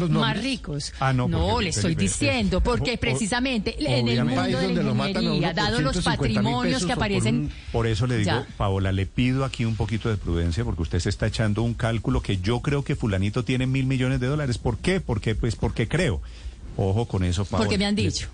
los 0.00 0.10
más 0.10 0.42
ricos. 0.42 0.92
Ah, 0.98 1.12
no, 1.12 1.28
porque, 1.28 1.64
le 1.64 1.70
estoy 1.70 1.82
Felipe, 1.94 2.02
diciendo, 2.02 2.60
porque 2.60 2.94
o- 2.94 2.98
precisamente 2.98 3.76
en 3.78 4.08
el 4.08 4.24
mundo 4.24 4.58
de 4.58 4.74
la 4.74 4.82
lo 4.82 4.94
ingeniería, 5.06 5.48
por 5.54 5.54
dado 5.54 5.80
los 5.80 5.96
150.000 5.96 6.04
patrimonios 6.16 6.78
que 6.80 6.92
o 6.92 6.96
por 6.96 7.04
aparecen... 7.04 7.34
un- 7.36 7.52
Por 7.70 7.86
eso 7.86 8.08
le 8.08 8.16
digo, 8.18 8.26
Ya. 8.32 8.46
Paola, 8.56 8.90
le 8.90 9.06
pido 9.06 9.44
aquí 9.44 9.64
un 9.64 9.76
poquito 9.76 10.08
de 10.08 10.16
prudencia 10.16 10.64
porque 10.64 10.82
usted 10.82 10.98
se 10.98 11.08
está 11.10 11.28
echando 11.28 11.62
un 11.62 11.74
cálculo 11.74 12.20
que 12.20 12.38
yo 12.38 12.58
creo 12.58 12.82
que 12.82 12.96
fulanito 12.96 13.44
tiene 13.44 13.68
mil 13.68 13.86
millones 13.86 14.18
de 14.18 14.26
dólares. 14.26 14.58
¿Por 14.58 14.78
qué? 14.78 15.00
Porque, 15.00 15.36
pues 15.36 15.54
porque 15.54 15.86
creo. 15.86 16.20
Ojo 16.76 17.06
con 17.06 17.22
eso, 17.22 17.44
Paola. 17.44 17.64
Porque 17.64 17.78
me 17.78 17.86
han 17.86 17.94
dicho. 17.94 18.26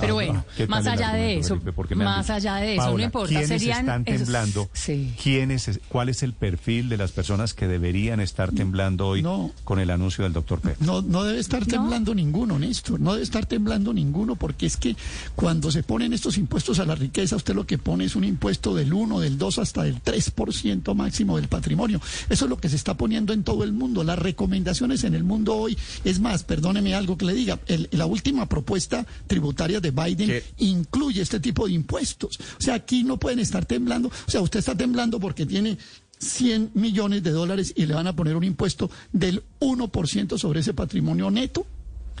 Pero 0.00 0.14
bueno, 0.14 0.44
¿Qué 0.56 0.66
tal 0.66 0.68
más 0.70 0.86
allá 0.86 1.12
de 1.12 1.38
eso, 1.38 1.60
más 1.96 2.30
allá 2.30 2.56
de 2.56 2.74
eso, 2.74 2.82
Paola, 2.84 2.96
no 2.98 3.04
importa, 3.04 3.28
¿quiénes 3.28 3.48
serían 3.48 3.80
están 3.80 4.02
esos- 4.06 4.18
temblando? 4.22 4.70
sí. 4.72 5.14
¿Quiénes 5.22 5.68
es- 5.68 5.80
¿Cuál 5.88 6.08
es 6.08 6.22
el 6.22 6.32
perfil 6.32 6.88
de 6.88 6.96
las 6.96 7.12
personas 7.12 7.54
que 7.54 7.66
deberían 7.68 8.20
estar 8.20 8.52
temblando 8.52 9.06
hoy 9.08 9.22
No. 9.22 9.50
con 9.64 9.78
el 9.78 9.90
anuncio 9.90 10.24
del 10.24 10.32
doctor 10.32 10.60
Pérez? 10.60 10.80
No, 10.80 11.02
no 11.02 11.24
debe 11.24 11.38
estar 11.40 11.64
temblando 11.66 12.14
ninguno, 12.14 12.58
Néstor. 12.58 13.00
No 13.00 13.12
debe 13.12 13.24
estar 13.24 13.46
temblando 13.46 13.92
ninguno, 13.92 14.36
porque 14.36 14.66
es 14.66 14.76
que 14.76 14.96
cuando 15.34 15.70
se 15.70 15.82
ponen 15.82 16.12
estos 16.12 16.38
impuestos 16.38 16.78
a 16.78 16.84
la 16.84 16.94
riqueza, 16.94 17.36
usted 17.36 17.54
lo 17.54 17.66
que 17.66 17.78
pone 17.78 18.04
es 18.04 18.16
un 18.16 18.24
impuesto 18.24 18.74
del 18.74 18.92
1, 18.92 19.20
del 19.20 19.38
2 19.38 19.58
hasta 19.58 19.82
del 19.84 20.00
3% 20.00 20.94
máximo 20.94 21.36
del 21.36 21.48
patrimonio. 21.48 22.00
Eso 22.28 22.44
es 22.44 22.48
lo 22.50 22.56
que 22.58 22.68
se 22.68 22.76
está 22.76 22.94
poniendo 22.96 23.32
en 23.32 23.42
todo 23.44 23.64
el 23.64 23.72
mundo. 23.72 24.04
Las 24.04 24.18
recomendaciones 24.18 25.04
en 25.04 25.14
el 25.14 25.24
mundo 25.24 25.54
hoy, 25.56 25.76
es 26.04 26.20
más, 26.20 26.44
perdóneme 26.44 26.94
algo 26.94 27.16
que 27.16 27.24
le 27.26 27.34
diga, 27.34 27.58
el- 27.66 27.88
la 27.92 28.06
última 28.06 28.46
propuesta 28.46 29.06
tributaria 29.26 29.73
de 29.82 29.90
Biden 29.90 30.28
¿Qué? 30.28 30.44
incluye 30.58 31.22
este 31.22 31.40
tipo 31.40 31.66
de 31.66 31.72
impuestos. 31.74 32.38
O 32.58 32.62
sea, 32.62 32.74
aquí 32.74 33.04
no 33.04 33.18
pueden 33.18 33.38
estar 33.38 33.64
temblando. 33.64 34.08
O 34.08 34.30
sea, 34.30 34.40
usted 34.40 34.58
está 34.60 34.76
temblando 34.76 35.18
porque 35.20 35.46
tiene 35.46 35.78
100 36.18 36.70
millones 36.74 37.22
de 37.22 37.30
dólares 37.30 37.72
y 37.76 37.86
le 37.86 37.94
van 37.94 38.06
a 38.06 38.14
poner 38.16 38.36
un 38.36 38.44
impuesto 38.44 38.90
del 39.12 39.42
1% 39.60 40.38
sobre 40.38 40.60
ese 40.60 40.74
patrimonio 40.74 41.30
neto. 41.30 41.66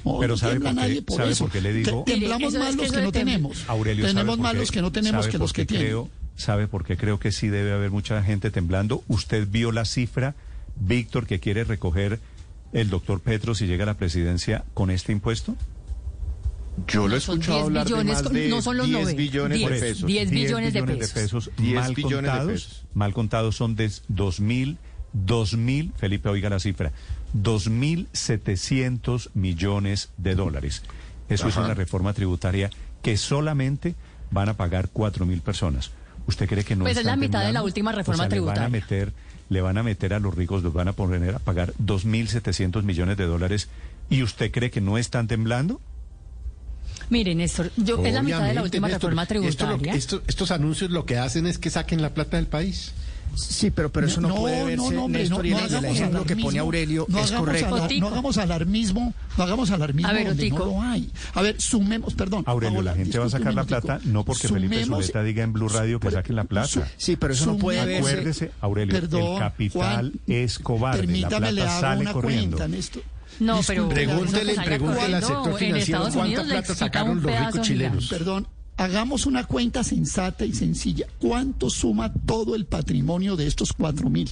No, 0.04 0.18
Pero 0.18 0.34
no 0.34 0.36
¿sabe 0.36 0.52
tiembla 0.54 0.70
por 0.72 0.74
qué? 0.82 0.88
nadie 0.88 1.02
por 1.02 1.16
¿Sabe 1.16 1.30
eso. 1.32 1.44
por 1.44 1.52
qué 1.52 1.60
le 1.62 1.72
digo? 1.72 2.02
Te- 2.04 2.12
Temblamos 2.12 2.52
más 2.54 2.68
es 2.70 2.76
que 2.76 2.82
los 2.82 2.92
que 2.92 3.00
no 3.02 3.08
tem- 3.08 3.12
tenemos. 3.12 3.64
Aurelio, 3.68 4.04
¿sabe 4.04 4.12
tenemos 4.14 4.38
más 4.38 4.54
los 4.54 4.70
que 4.70 4.82
no 4.82 4.92
tenemos 4.92 5.22
¿Sabe 5.24 5.32
que 5.32 5.38
los 5.38 5.52
que 5.52 5.66
creo, 5.66 6.02
tienen. 6.02 6.24
¿Sabe 6.36 6.68
por 6.68 6.84
qué 6.84 6.96
creo 6.96 7.18
que 7.18 7.32
sí 7.32 7.48
debe 7.48 7.72
haber 7.72 7.90
mucha 7.90 8.22
gente 8.22 8.50
temblando? 8.50 9.02
Usted 9.08 9.48
vio 9.50 9.72
la 9.72 9.84
cifra, 9.86 10.34
Víctor, 10.76 11.26
que 11.26 11.40
quiere 11.40 11.64
recoger 11.64 12.18
el 12.74 12.90
doctor 12.90 13.20
Petro 13.20 13.54
si 13.54 13.66
llega 13.66 13.84
a 13.84 13.86
la 13.86 13.94
presidencia 13.94 14.64
con 14.74 14.90
este 14.90 15.12
impuesto. 15.12 15.56
Yo 16.88 17.06
lo 17.08 17.14
he 17.14 17.18
escuchado 17.18 17.58
10 17.58 17.64
hablar 17.66 17.86
de 17.86 18.04
más 18.04 18.32
de 18.32 18.48
no 18.48 18.60
son 18.62 18.76
los 18.76 18.86
10 18.86 18.98
9, 19.02 19.14
billones 19.14 19.60
de 19.60 19.68
10, 19.68 19.80
pesos. 19.80 20.06
10 20.06 20.30
billones 20.30 20.72
de 20.74 20.82
billones 20.82 21.10
pesos. 21.12 21.50
10 21.56 21.74
mal 21.80 21.94
billones 21.94 22.22
de 22.22 22.28
contados, 22.28 22.52
pesos. 22.52 22.84
mal 22.94 23.14
contados 23.14 23.56
son 23.56 23.76
de 23.76 23.86
2.000, 23.86 24.76
2.000, 25.14 25.92
Felipe, 25.96 26.28
oiga 26.28 26.50
la 26.50 26.58
cifra, 26.58 26.90
2.700 27.34 29.30
millones 29.34 30.10
de 30.16 30.34
dólares. 30.34 30.82
Eso 31.28 31.48
es 31.48 31.56
Ajá. 31.56 31.66
una 31.66 31.74
reforma 31.74 32.12
tributaria 32.12 32.70
que 33.02 33.16
solamente 33.16 33.94
van 34.30 34.48
a 34.48 34.54
pagar 34.54 34.88
4.000 34.92 35.40
personas. 35.42 35.90
¿Usted 36.26 36.48
cree 36.48 36.64
que 36.64 36.74
no 36.74 36.84
Pues 36.84 36.96
es 36.96 37.04
la 37.04 37.16
mitad 37.16 37.44
de 37.44 37.52
la 37.52 37.62
última 37.62 37.92
reforma 37.92 38.24
O 38.24 38.28
sea, 38.28 38.34
Le 38.34 38.40
van 38.40 38.48
a 38.50 38.54
tributaria. 38.54 38.68
meter, 38.68 39.12
le 39.50 39.60
van 39.60 39.78
a 39.78 39.82
meter 39.82 40.14
a 40.14 40.18
los 40.20 40.34
ricos, 40.34 40.62
los 40.62 40.72
van 40.72 40.88
a 40.88 40.92
poner 40.92 41.34
a 41.34 41.38
pagar 41.38 41.72
2.700 41.82 42.82
millones 42.82 43.16
de 43.16 43.26
dólares. 43.26 43.68
¿Y 44.10 44.22
usted 44.22 44.50
cree 44.50 44.70
que 44.70 44.80
no 44.80 44.98
están 44.98 45.28
temblando? 45.28 45.80
Mire, 47.10 47.34
Néstor, 47.34 47.70
yo, 47.76 48.04
es 48.04 48.14
la 48.14 48.22
mitad 48.22 48.42
de 48.42 48.54
la 48.54 48.62
última 48.62 48.88
Néstor, 48.88 49.10
reforma 49.10 49.22
esto 49.24 49.34
lo- 49.34 49.40
tributaria. 49.76 49.94
esto- 49.94 50.22
estos 50.26 50.50
anuncios 50.50 50.90
lo 50.90 51.04
que 51.06 51.18
hacen 51.18 51.46
es 51.46 51.58
que 51.58 51.70
saquen 51.70 52.00
la 52.02 52.14
plata 52.14 52.36
del 52.36 52.46
país. 52.46 52.92
Sí, 53.36 53.72
pero, 53.72 53.90
pero 53.90 54.06
eso 54.06 54.20
no, 54.20 54.28
No, 54.28 54.34
puede 54.36 54.60
no, 54.60 54.64
verse, 54.66 54.94
no, 54.94 55.04
hombre, 55.06 55.22
Néstor, 55.22 55.38
no, 55.38 55.44
y 55.44 55.50
no 55.50 55.58
el- 55.58 55.84
ejemplo 55.86 55.98
que 56.22 56.34
alarmismo, 56.34 56.44
pone 56.44 56.58
Aurelio 56.60 57.06
no 57.08 57.18
es 57.18 57.26
hagamos 57.32 57.46
correcto. 57.48 57.74
alar- 57.74 57.98
no 57.98 58.06
hagamos 58.08 58.38
alarmismo, 58.38 59.14
no 59.36 59.42
hagamos 59.44 59.70
alarmismo 59.72 60.08
A 60.08 60.12
ver, 60.12 60.28
donde 60.28 60.50
no 60.50 60.58
lo 60.58 60.82
hay. 60.82 61.10
A 61.34 61.42
ver, 61.42 61.60
sumemos, 61.60 62.14
perdón. 62.14 62.44
Aurelio, 62.46 62.76
Paola, 62.76 62.92
la 62.92 62.96
gente 62.96 63.18
va 63.18 63.26
a 63.26 63.30
sacar 63.30 63.52
la 63.54 63.64
plata 63.64 63.98
no 64.04 64.24
porque 64.24 64.46
Felipe 64.46 64.84
Zuleta 64.84 65.24
diga 65.24 65.42
en 65.42 65.52
Blue 65.52 65.68
Radio 65.68 65.98
que 65.98 66.12
saquen 66.12 66.36
la 66.36 66.44
plata. 66.44 66.68
su- 66.68 66.82
Sí, 66.96 67.16
pero 67.16 67.32
eso 67.34 67.46
no 67.46 67.56
puede 67.58 67.84
verse. 67.84 68.08
Acuérdese, 68.10 68.50
Aurelio, 68.60 68.94
Perdón, 68.94 69.32
el 69.32 69.38
capital 69.40 69.80
Juan, 69.82 70.12
es 70.28 70.58
cobarde, 70.60 70.98
la 71.04 71.12
le 71.12 71.26
plata 71.26 71.70
hago 71.72 71.80
sale 71.80 72.00
una 72.02 72.12
corriendo. 72.12 72.56
cuenta, 72.56 72.76
Néstor. 72.76 73.02
No, 73.40 73.60
pero 73.66 73.88
Pregúntele, 73.88 74.54
pregúntele 74.54 75.16
al 75.16 75.24
sector 75.24 75.58
financiero 75.58 76.08
cuánta 76.12 76.44
plata 76.44 76.74
sacaron 76.74 77.22
los 77.22 77.38
ricos 77.38 77.60
chilenos. 77.62 78.08
Perdón, 78.08 78.46
hagamos 78.76 79.26
una 79.26 79.44
cuenta 79.44 79.84
sensata 79.84 80.44
y 80.44 80.52
sencilla. 80.52 81.06
¿Cuánto 81.18 81.70
suma 81.70 82.12
todo 82.12 82.54
el 82.54 82.66
patrimonio 82.66 83.36
de 83.36 83.46
estos 83.46 83.72
cuatro 83.72 84.10
mil? 84.10 84.30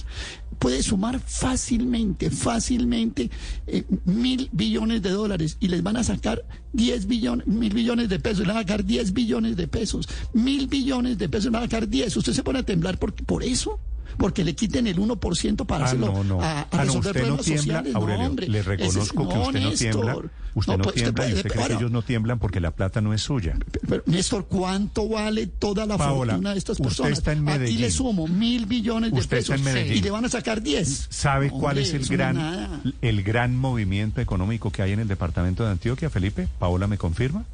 puede 0.63 0.81
sumar 0.81 1.19
fácilmente, 1.19 2.31
fácilmente 2.31 3.29
eh, 3.67 3.83
mil 4.05 4.47
billones 4.53 5.01
de 5.01 5.09
dólares 5.09 5.57
y 5.59 5.67
les 5.67 5.83
van 5.83 5.97
a 5.97 6.05
sacar 6.05 6.45
10 6.71 7.07
billones, 7.07 7.47
mil 7.47 7.73
billones 7.73 8.07
de 8.07 8.17
pesos, 8.17 8.39
les 8.39 8.47
van 8.47 8.57
a 8.57 8.61
sacar 8.61 8.85
10 8.85 9.11
billones 9.11 9.57
de 9.57 9.67
pesos, 9.67 10.07
mil 10.31 10.67
billones 10.67 11.17
de 11.17 11.27
pesos, 11.27 11.45
les 11.45 11.51
van 11.51 11.63
a 11.63 11.65
sacar 11.65 11.89
10. 11.89 12.15
¿Usted 12.15 12.31
se 12.31 12.43
pone 12.43 12.59
a 12.59 12.63
temblar 12.63 12.97
por, 12.97 13.13
por 13.13 13.43
eso? 13.43 13.77
Porque 14.17 14.43
le 14.43 14.55
quiten 14.55 14.87
el 14.87 14.97
1% 14.97 15.65
para 15.65 15.85
Ah, 15.85 15.87
hacerlo 15.87 16.07
no, 16.13 16.23
no. 16.23 16.41
a, 16.41 16.59
a 16.61 16.61
Ah, 16.61 16.67
no, 16.71 16.77
resolver 16.83 16.97
usted 16.97 17.07
no 17.07 17.13
problemas 17.13 17.45
tiembla, 17.45 17.63
sociales. 17.79 17.95
Aurelio. 17.95 18.27
hombre. 18.27 18.47
le 18.47 18.59
es- 18.59 18.65
reconozco 18.65 19.29
que 19.29 19.37
usted 19.37 19.61
no 19.61 19.71
tiembla. 19.71 20.17
Usted 20.55 20.71
no, 20.73 20.77
No, 20.77 20.83
pues, 20.83 20.95
tiembla 20.95 21.29
y 21.29 21.33
usted 21.33 21.49
cree 21.51 21.67
que 21.67 21.73
ellos 21.73 21.89
no 21.91 22.01
tiemblan 22.03 22.37
porque 22.37 22.59
la 22.59 22.69
plata 22.71 23.01
no 23.01 23.11
es 23.13 23.21
suya. 23.23 23.57
pero, 23.89 24.03
Néstor, 24.05 24.45
¿cuánto 24.47 25.09
vale 25.09 25.47
toda 25.47 25.87
la 25.87 25.97
Paola, 25.97 26.33
fortuna 26.33 26.51
de 26.51 26.59
estas 26.59 26.73
usted 26.75 26.83
personas? 26.85 27.11
está 27.13 27.31
en 27.31 27.39
Aquí 27.49 27.57
Medellín. 27.59 27.81
le 27.81 27.89
sumo 27.91 28.27
mil 28.27 28.65
billones 28.67 29.11
de 29.11 29.19
Usted 29.19 29.37
está 29.39 29.53
pesos 29.55 29.67
en 29.67 29.73
Medellín. 29.73 29.97
y 29.97 30.01
le 30.01 30.11
van 30.11 30.25
a 30.25 30.29
sacar 30.29 30.61
10. 30.61 31.07
¿Sabe 31.09 31.47
Hombre, 31.47 31.59
cuál 31.59 31.77
es 31.79 31.93
el 31.93 32.05
gran, 32.05 32.83
el 33.01 33.23
gran 33.23 33.57
movimiento 33.57 34.21
económico 34.21 34.71
que 34.71 34.83
hay 34.83 34.91
en 34.91 34.99
el 34.99 35.07
departamento 35.07 35.65
de 35.65 35.71
Antioquia, 35.71 36.11
Felipe? 36.11 36.47
Paola 36.59 36.85
me 36.85 36.99
confirma. 36.99 37.45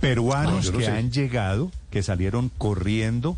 Peruanos 0.00 0.52
Ah, 0.54 0.60
yo 0.66 0.72
no 0.72 0.78
que 0.78 0.84
sé. 0.84 0.90
han 0.92 1.10
llegado, 1.10 1.70
que 1.90 2.02
salieron 2.02 2.50
corriendo 2.58 3.36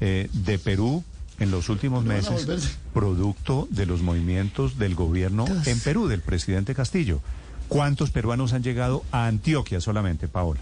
eh, 0.00 0.28
de 0.32 0.58
Perú 0.58 1.04
en 1.38 1.50
los 1.50 1.68
últimos 1.68 2.04
meses, 2.04 2.78
producto 2.94 3.68
de 3.70 3.86
los 3.86 4.02
movimientos 4.02 4.78
del 4.78 4.94
gobierno 4.94 5.44
en 5.66 5.80
Perú, 5.80 6.08
del 6.08 6.20
presidente 6.20 6.74
Castillo. 6.74 7.20
¿Cuántos 7.68 8.10
peruanos 8.10 8.52
han 8.52 8.62
llegado 8.62 9.04
a 9.10 9.26
Antioquia 9.26 9.80
solamente, 9.80 10.28
Paola? 10.28 10.60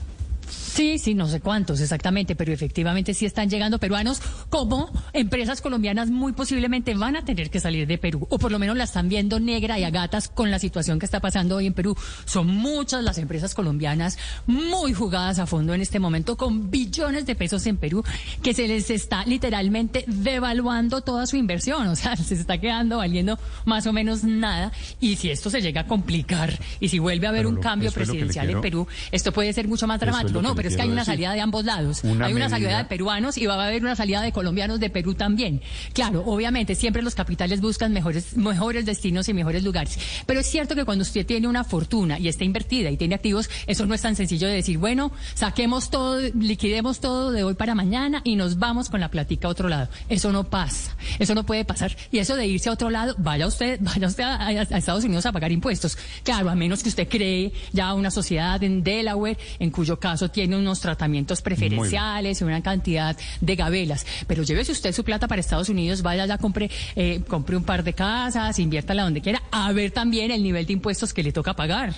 Sí, 0.48 0.98
sí, 0.98 1.14
no 1.14 1.28
sé 1.28 1.40
cuántos 1.40 1.80
exactamente, 1.80 2.34
pero 2.34 2.52
efectivamente 2.52 3.14
sí 3.14 3.26
están 3.26 3.48
llegando 3.48 3.78
peruanos, 3.78 4.20
como 4.50 4.90
empresas 5.12 5.60
colombianas 5.60 6.10
muy 6.10 6.32
posiblemente 6.32 6.94
van 6.94 7.14
a 7.16 7.24
tener 7.24 7.48
que 7.50 7.60
salir 7.60 7.86
de 7.86 7.96
Perú, 7.98 8.26
o 8.28 8.38
por 8.38 8.50
lo 8.50 8.58
menos 8.58 8.76
la 8.76 8.84
están 8.84 9.08
viendo 9.08 9.38
negra 9.38 9.78
y 9.78 9.84
a 9.84 9.90
gatas 9.90 10.28
con 10.28 10.50
la 10.50 10.58
situación 10.58 10.98
que 10.98 11.06
está 11.06 11.20
pasando 11.20 11.56
hoy 11.56 11.66
en 11.66 11.74
Perú. 11.74 11.96
Son 12.24 12.46
muchas 12.48 13.04
las 13.04 13.18
empresas 13.18 13.54
colombianas 13.54 14.18
muy 14.46 14.92
jugadas 14.94 15.38
a 15.38 15.46
fondo 15.46 15.74
en 15.74 15.80
este 15.80 16.00
momento, 16.00 16.36
con 16.36 16.70
billones 16.70 17.24
de 17.26 17.36
pesos 17.36 17.64
en 17.66 17.76
Perú, 17.76 18.02
que 18.42 18.52
se 18.52 18.66
les 18.66 18.90
está 18.90 19.24
literalmente 19.26 20.04
devaluando 20.08 21.00
toda 21.02 21.26
su 21.26 21.36
inversión, 21.36 21.86
o 21.88 21.96
sea, 21.96 22.16
se 22.16 22.34
está 22.34 22.58
quedando 22.58 22.98
valiendo 22.98 23.38
más 23.64 23.86
o 23.86 23.92
menos 23.92 24.24
nada, 24.24 24.72
y 25.00 25.16
si 25.16 25.30
esto 25.30 25.50
se 25.50 25.60
llega 25.62 25.82
a 25.82 25.86
complicar, 25.86 26.58
y 26.80 26.88
si 26.88 26.98
vuelve 26.98 27.26
a 27.26 27.30
haber 27.30 27.40
Pero 27.42 27.48
un 27.50 27.54
lo- 27.56 27.60
cambio 27.60 27.92
presidencial 27.92 28.46
quiero- 28.46 28.58
en 28.58 28.62
Perú, 28.62 28.88
esto 29.12 29.32
puede 29.32 29.52
ser 29.52 29.68
mucho 29.68 29.86
más 29.86 30.00
dramático. 30.00 30.42
No, 30.48 30.54
pero 30.54 30.68
es 30.68 30.76
que 30.76 30.82
hay 30.82 30.88
una 30.88 31.00
decir. 31.02 31.14
salida 31.14 31.32
de 31.32 31.40
ambos 31.40 31.64
lados. 31.64 32.02
Una 32.04 32.26
hay 32.26 32.32
una 32.34 32.48
salida 32.48 32.78
de 32.78 32.84
peruanos 32.84 33.36
y 33.38 33.46
va 33.46 33.54
a 33.62 33.66
haber 33.66 33.82
una 33.82 33.96
salida 33.96 34.22
de 34.22 34.32
colombianos 34.32 34.80
de 34.80 34.90
Perú 34.90 35.14
también. 35.14 35.60
Claro, 35.92 36.22
obviamente 36.26 36.74
siempre 36.74 37.02
los 37.02 37.14
capitales 37.14 37.60
buscan 37.60 37.92
mejores, 37.92 38.36
mejores 38.36 38.86
destinos 38.86 39.28
y 39.28 39.34
mejores 39.34 39.62
lugares. 39.64 39.98
Pero 40.26 40.40
es 40.40 40.46
cierto 40.46 40.74
que 40.74 40.84
cuando 40.84 41.02
usted 41.02 41.26
tiene 41.26 41.48
una 41.48 41.64
fortuna 41.64 42.18
y 42.18 42.28
está 42.28 42.44
invertida 42.44 42.90
y 42.90 42.96
tiene 42.96 43.14
activos, 43.14 43.48
eso 43.66 43.86
no 43.86 43.94
es 43.94 44.02
tan 44.02 44.16
sencillo 44.16 44.46
de 44.48 44.54
decir, 44.54 44.78
bueno, 44.78 45.10
saquemos 45.34 45.90
todo, 45.90 46.20
liquidemos 46.38 47.00
todo 47.00 47.30
de 47.32 47.42
hoy 47.44 47.54
para 47.54 47.74
mañana 47.74 48.20
y 48.24 48.36
nos 48.36 48.58
vamos 48.58 48.88
con 48.88 49.00
la 49.00 49.10
platica 49.10 49.48
a 49.48 49.50
otro 49.50 49.68
lado. 49.68 49.88
Eso 50.08 50.32
no 50.32 50.44
pasa. 50.44 50.96
Eso 51.18 51.34
no 51.34 51.44
puede 51.44 51.64
pasar. 51.64 51.96
Y 52.12 52.18
eso 52.18 52.36
de 52.36 52.46
irse 52.46 52.68
a 52.68 52.72
otro 52.72 52.90
lado, 52.90 53.14
vaya 53.18 53.46
usted, 53.46 53.78
vaya 53.82 54.06
usted 54.06 54.24
a, 54.24 54.36
a- 54.36 54.48
a 54.48 54.78
Estados 54.78 55.04
Unidos 55.04 55.26
a 55.26 55.32
pagar 55.32 55.52
impuestos. 55.52 55.96
Claro, 56.22 56.50
a 56.50 56.54
menos 56.54 56.82
que 56.82 56.88
usted 56.88 57.08
cree 57.08 57.52
ya 57.72 57.92
una 57.94 58.10
sociedad 58.10 58.62
en 58.62 58.82
Delaware, 58.82 59.38
en 59.58 59.70
cuyo 59.70 59.98
caso 59.98 60.23
tiene 60.30 60.56
unos 60.56 60.80
tratamientos 60.80 61.42
preferenciales 61.42 62.40
y 62.40 62.44
una 62.44 62.62
cantidad 62.62 63.16
de 63.40 63.56
gabelas. 63.56 64.06
Pero 64.26 64.42
llévese 64.42 64.72
usted 64.72 64.92
su 64.92 65.04
plata 65.04 65.28
para 65.28 65.40
Estados 65.40 65.68
Unidos, 65.68 66.02
vaya 66.02 66.26
ya 66.26 66.38
compre, 66.38 66.70
eh, 66.96 67.22
compre 67.26 67.56
un 67.56 67.64
par 67.64 67.84
de 67.84 67.92
casas, 67.92 68.58
inviértala 68.58 69.04
donde 69.04 69.20
quiera, 69.20 69.42
a 69.50 69.72
ver 69.72 69.90
también 69.90 70.30
el 70.30 70.42
nivel 70.42 70.66
de 70.66 70.72
impuestos 70.72 71.12
que 71.12 71.22
le 71.22 71.32
toca 71.32 71.54
pagar. 71.54 71.94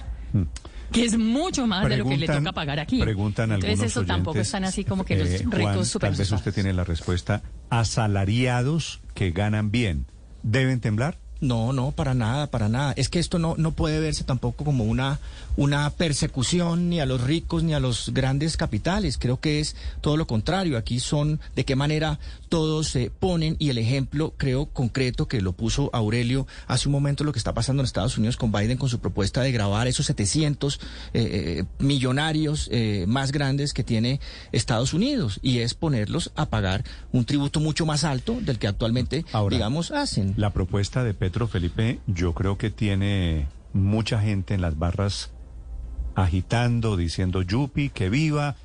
Que 0.93 1.05
es 1.05 1.19
mucho 1.19 1.67
más 1.67 1.89
de 1.89 1.97
lo 1.97 2.09
que 2.09 2.17
le 2.17 2.27
toca 2.27 2.53
pagar 2.53 2.79
aquí. 2.79 3.01
Preguntan 3.01 3.51
Entonces 3.51 3.71
algunos 3.71 3.91
eso 3.91 4.05
tampoco 4.05 4.39
están 4.39 4.65
así 4.65 4.85
como 4.85 5.05
que 5.05 5.17
los 5.17 5.29
eh, 5.29 5.39
ricos 5.51 5.73
Juan, 5.75 5.85
super 5.85 6.11
Tal 6.11 6.19
vez 6.19 6.31
usted 6.31 6.55
tiene 6.55 6.73
la 6.73 6.85
respuesta. 6.85 7.43
Asalariados 7.71 9.01
que 9.15 9.33
ganan 9.33 9.71
bien, 9.71 10.07
¿deben 10.43 10.81
temblar? 10.81 11.19
No, 11.41 11.75
no, 11.75 11.93
para 11.93 12.15
nada, 12.15 12.47
para 12.47 12.69
nada. 12.71 12.95
Es 12.97 13.11
que 13.11 13.19
esto 13.19 13.39
no, 13.39 13.57
no 13.59 13.73
puede 13.73 14.01
verse 14.01 14.25
tampoco 14.25 14.65
como 14.65 14.85
una, 14.85 15.21
una 15.57 15.91
persecución 15.91 16.89
ni 16.89 16.99
a 16.99 17.07
los 17.07 17.21
ricos 17.21 17.63
ni 17.63 17.75
a 17.75 17.81
los 17.81 18.11
grandes 18.15 18.57
capitales. 18.57 19.19
Creo 19.19 19.39
que 19.39 19.61
es 19.61 19.77
todo 20.01 20.17
lo 20.17 20.27
contrario. 20.27 20.79
Aquí 20.79 20.99
son 20.99 21.39
de 21.55 21.65
qué 21.65 21.77
manera 21.77 22.19
todos 22.49 22.89
se 22.89 23.11
ponen 23.11 23.57
y 23.59 23.71
el 23.71 23.79
ejemplo, 23.79 24.35
creo, 24.37 24.67
concreto 24.67 25.29
que 25.29 25.41
lo 25.41 25.53
puso 25.53 25.91
Aurelio 25.93 26.47
hace 26.67 26.89
un 26.89 26.93
momento 26.93 27.25
lo 27.25 27.33
que 27.33 27.39
está 27.39 27.55
pasando 27.55 27.83
en 27.83 27.87
Estados 27.87 28.19
Unidos 28.19 28.37
con 28.37 28.53
Biden 28.53 28.79
con 28.79 28.89
su 28.89 29.01
propuesta 29.01 29.43
de 29.43 29.53
grabar 29.53 29.87
esos 29.87 30.07
700 30.07 30.77
eh, 30.77 30.81
eh, 31.15 31.65
millonarios 31.79 32.69
eh, 32.73 33.05
más 33.09 33.33
grandes 33.33 33.73
que 33.73 33.85
tiene 33.85 34.21
Estados 34.53 34.95
Unidos 34.95 35.39
y 35.43 35.59
es 35.59 35.75
ponerlos 35.75 36.33
a 36.37 36.47
pagar 36.47 36.85
un 37.13 37.25
tributo 37.25 37.61
mucho 37.61 37.87
más 37.87 38.05
alto 38.05 38.39
del 38.41 38.59
que 38.59 38.69
actualmente, 38.69 39.25
Ahora, 39.33 39.55
digamos, 39.55 39.91
hacen. 39.91 40.35
La 40.37 40.53
propuesta 40.53 41.05
de 41.05 41.15
Petro 41.15 41.49
Felipe, 41.49 42.01
yo 42.07 42.33
creo 42.35 42.59
que 42.59 42.71
tiene 42.71 43.49
mucha 43.73 44.21
gente 44.21 44.55
en 44.55 44.61
las 44.61 44.79
barras 44.79 45.31
agitando, 46.15 46.97
diciendo 46.97 47.43
Yupi, 47.43 47.91
que 47.91 48.09
viva. 48.09 48.57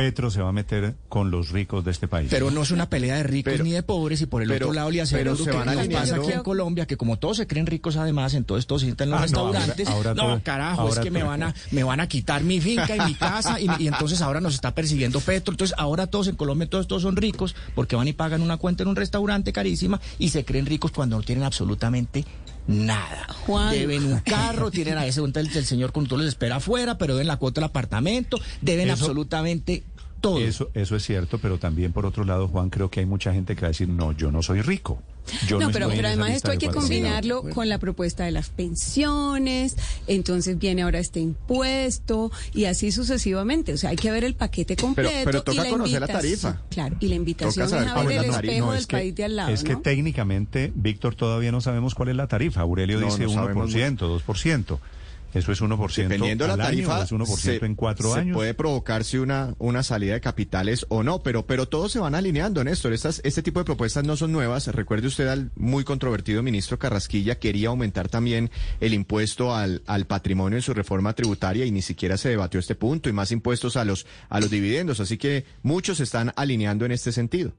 Petro 0.00 0.30
se 0.30 0.40
va 0.42 0.48
a 0.48 0.52
meter 0.52 0.94
con 1.08 1.30
los 1.30 1.50
ricos 1.50 1.84
de 1.84 1.90
este 1.90 2.08
país. 2.08 2.28
Pero 2.30 2.50
no 2.50 2.62
es 2.62 2.70
una 2.70 2.88
pelea 2.88 3.16
de 3.16 3.22
ricos 3.22 3.52
Pero- 3.52 3.64
ni 3.64 3.70
de 3.72 3.82
pobres 3.82 4.20
y 4.20 4.26
por 4.26 4.42
el 4.42 4.48
pero- 4.48 4.66
otro 4.66 4.74
lado 4.74 4.90
le 4.90 4.96
pero 5.10 5.32
aseguro 5.32 5.36
se 5.36 5.50
que 5.50 5.56
van 5.56 5.66
nos 5.66 5.76
alineando- 5.76 5.98
pasa 6.00 6.16
aquí 6.16 6.32
en 6.32 6.42
Colombia 6.42 6.86
que 6.86 6.96
como 6.96 7.18
todos 7.18 7.36
se 7.36 7.46
creen 7.46 7.66
ricos 7.66 7.96
además, 7.96 8.34
entonces 8.34 8.66
todos 8.66 8.80
se 8.82 8.86
sientan 8.86 9.08
en 9.08 9.12
los 9.12 9.20
Ah, 9.22 9.26
no, 9.32 9.38
ahora- 9.40 9.58
restaurantes. 9.60 9.88
ahora 9.88 10.14
no, 10.14 10.22
todo- 10.22 10.40
carajo, 10.42 10.80
ahora 10.82 10.94
es 10.94 11.00
que 11.00 11.10
me 11.10 11.22
van 11.22 11.42
a 11.42 11.54
me 11.70 11.84
van 11.84 12.00
a 12.00 12.08
quitar 12.08 12.42
mi 12.42 12.60
finca 12.60 12.96
y 12.96 13.00
mi 13.06 13.14
casa 13.14 13.60
y, 13.60 13.68
y 13.78 13.88
entonces 13.88 14.20
ahora 14.22 14.40
nos 14.40 14.54
está 14.54 14.74
persiguiendo 14.74 15.20
Petro. 15.20 15.52
Entonces 15.52 15.74
ahora 15.78 16.06
todos 16.06 16.28
en 16.28 16.36
Colombia 16.36 16.68
todos 16.68 16.86
todos 16.88 17.02
son 17.02 17.16
ricos 17.16 17.54
porque 17.74 17.96
van 17.96 18.08
y 18.08 18.12
pagan 18.12 18.42
una 18.42 18.56
cuenta 18.56 18.82
en 18.82 18.88
un 18.88 18.96
restaurante 18.96 19.52
carísima 19.52 20.00
y 20.18 20.30
se 20.30 20.44
creen 20.44 20.66
ricos 20.66 20.90
cuando 20.92 21.16
no 21.16 21.22
tienen 21.22 21.44
absolutamente 21.44 22.24
nada. 22.66 23.26
Juan. 23.46 23.72
Deben 23.72 24.04
un 24.04 24.18
carro, 24.20 24.70
tienen 24.70 24.96
a 24.98 25.06
ese 25.06 25.20
el, 25.20 25.32
el 25.36 25.64
señor 25.64 25.92
con 25.92 26.06
todo 26.06 26.18
les 26.20 26.28
espera 26.28 26.56
afuera, 26.56 26.98
pero 26.98 27.14
deben 27.14 27.26
la 27.26 27.36
cuota 27.36 27.60
del 27.60 27.68
apartamento, 27.68 28.38
deben 28.60 28.90
Eso- 28.90 29.04
absolutamente 29.04 29.82
todo. 30.20 30.38
Eso, 30.38 30.70
eso 30.74 30.96
es 30.96 31.02
cierto, 31.04 31.38
pero 31.38 31.58
también 31.58 31.92
por 31.92 32.06
otro 32.06 32.24
lado, 32.24 32.48
Juan, 32.48 32.70
creo 32.70 32.90
que 32.90 33.00
hay 33.00 33.06
mucha 33.06 33.32
gente 33.32 33.54
que 33.54 33.62
va 33.62 33.66
a 33.68 33.70
decir, 33.70 33.88
no, 33.88 34.12
yo 34.12 34.30
no 34.30 34.42
soy 34.42 34.62
rico. 34.62 35.02
Yo 35.46 35.58
no, 35.60 35.66
no, 35.66 35.72
pero, 35.72 35.86
además 35.86 36.30
esto 36.30 36.50
hay 36.50 36.58
que 36.58 36.68
combinarlo 36.70 37.42
con 37.50 37.68
la 37.68 37.78
propuesta 37.78 38.24
de 38.24 38.30
las 38.32 38.48
pensiones, 38.48 39.76
entonces 40.06 40.58
viene 40.58 40.82
ahora 40.82 40.98
este 40.98 41.20
impuesto 41.20 42.32
y 42.52 42.64
así 42.64 42.90
sucesivamente. 42.90 43.72
O 43.72 43.76
sea, 43.76 43.90
hay 43.90 43.96
que 43.96 44.10
ver 44.10 44.24
el 44.24 44.34
paquete 44.34 44.76
completo. 44.76 45.10
pero 45.24 45.42
toca 45.42 45.60
y 45.60 45.64
la 45.64 45.70
conocer 45.70 46.00
la 46.00 46.06
tarifa. 46.08 46.62
Claro, 46.70 46.96
y 47.00 47.08
la 47.08 47.14
invitación 47.14 47.66
es 47.66 47.72
a 47.72 48.02
ver 48.02 48.12
es 48.18 48.24
el 48.24 48.30
espejo 48.30 48.66
No, 48.66 48.72
del 48.72 48.80
es 48.80 48.86
que- 48.86 48.96
país 48.96 49.14
de 49.14 49.24
al 49.24 49.36
lado. 49.36 49.50
Es 49.52 49.62
que 49.62 49.74
¿no? 49.74 49.80
técnicamente, 49.80 50.72
Víctor, 50.74 51.14
todavía 51.14 51.52
no 51.52 51.60
sabemos 51.60 51.94
cuál 51.94 52.08
es 52.08 52.16
la 52.16 52.26
tarifa. 52.26 52.62
Aurelio 52.62 52.98
No, 52.98 53.06
dice 53.06 53.24
no 53.24 53.30
sabemos 53.30 53.70
1%, 53.72 54.08
2%. 54.08 54.78
Eso 55.32 55.52
es 55.52 55.62
1% 55.62 55.94
Dependiendo 55.94 56.44
de 56.44 56.48
la 56.48 56.54
año, 56.54 56.64
tarifa, 56.64 57.00
o 57.00 57.02
es 57.02 57.12
1% 57.12 57.64
en 57.64 57.74
cuatro 57.74 58.12
se 58.12 58.20
años. 58.20 58.34
puede 58.34 58.54
provocarse 58.54 59.20
una, 59.20 59.54
una 59.58 59.82
salida 59.82 60.14
de 60.14 60.20
capitales 60.20 60.86
o 60.88 61.02
no, 61.02 61.22
pero, 61.22 61.46
pero 61.46 61.68
todos 61.68 61.92
se 61.92 61.98
van 61.98 62.14
alineando, 62.14 62.64
Néstor. 62.64 62.92
Estas, 62.92 63.20
este 63.24 63.42
tipo 63.42 63.60
de 63.60 63.64
propuestas 63.64 64.04
no 64.04 64.16
son 64.16 64.32
nuevas. 64.32 64.66
Recuerde 64.68 65.06
usted 65.06 65.28
al 65.28 65.50
muy 65.56 65.84
controvertido 65.84 66.42
ministro 66.42 66.78
Carrasquilla, 66.78 67.38
quería 67.38 67.68
aumentar 67.68 68.08
también 68.08 68.50
el 68.80 68.94
impuesto 68.94 69.54
al, 69.54 69.82
al 69.86 70.06
patrimonio 70.06 70.58
en 70.58 70.62
su 70.62 70.74
reforma 70.74 71.12
tributaria 71.12 71.64
y 71.64 71.70
ni 71.70 71.82
siquiera 71.82 72.16
se 72.16 72.28
debatió 72.28 72.58
este 72.60 72.74
punto, 72.74 73.08
y 73.08 73.12
más 73.12 73.32
impuestos 73.32 73.76
a 73.76 73.84
los, 73.84 74.06
a 74.28 74.40
los 74.40 74.50
dividendos. 74.50 75.00
Así 75.00 75.16
que 75.16 75.44
muchos 75.62 75.98
se 75.98 76.04
están 76.04 76.32
alineando 76.36 76.84
en 76.84 76.92
este 76.92 77.12
sentido. 77.12 77.52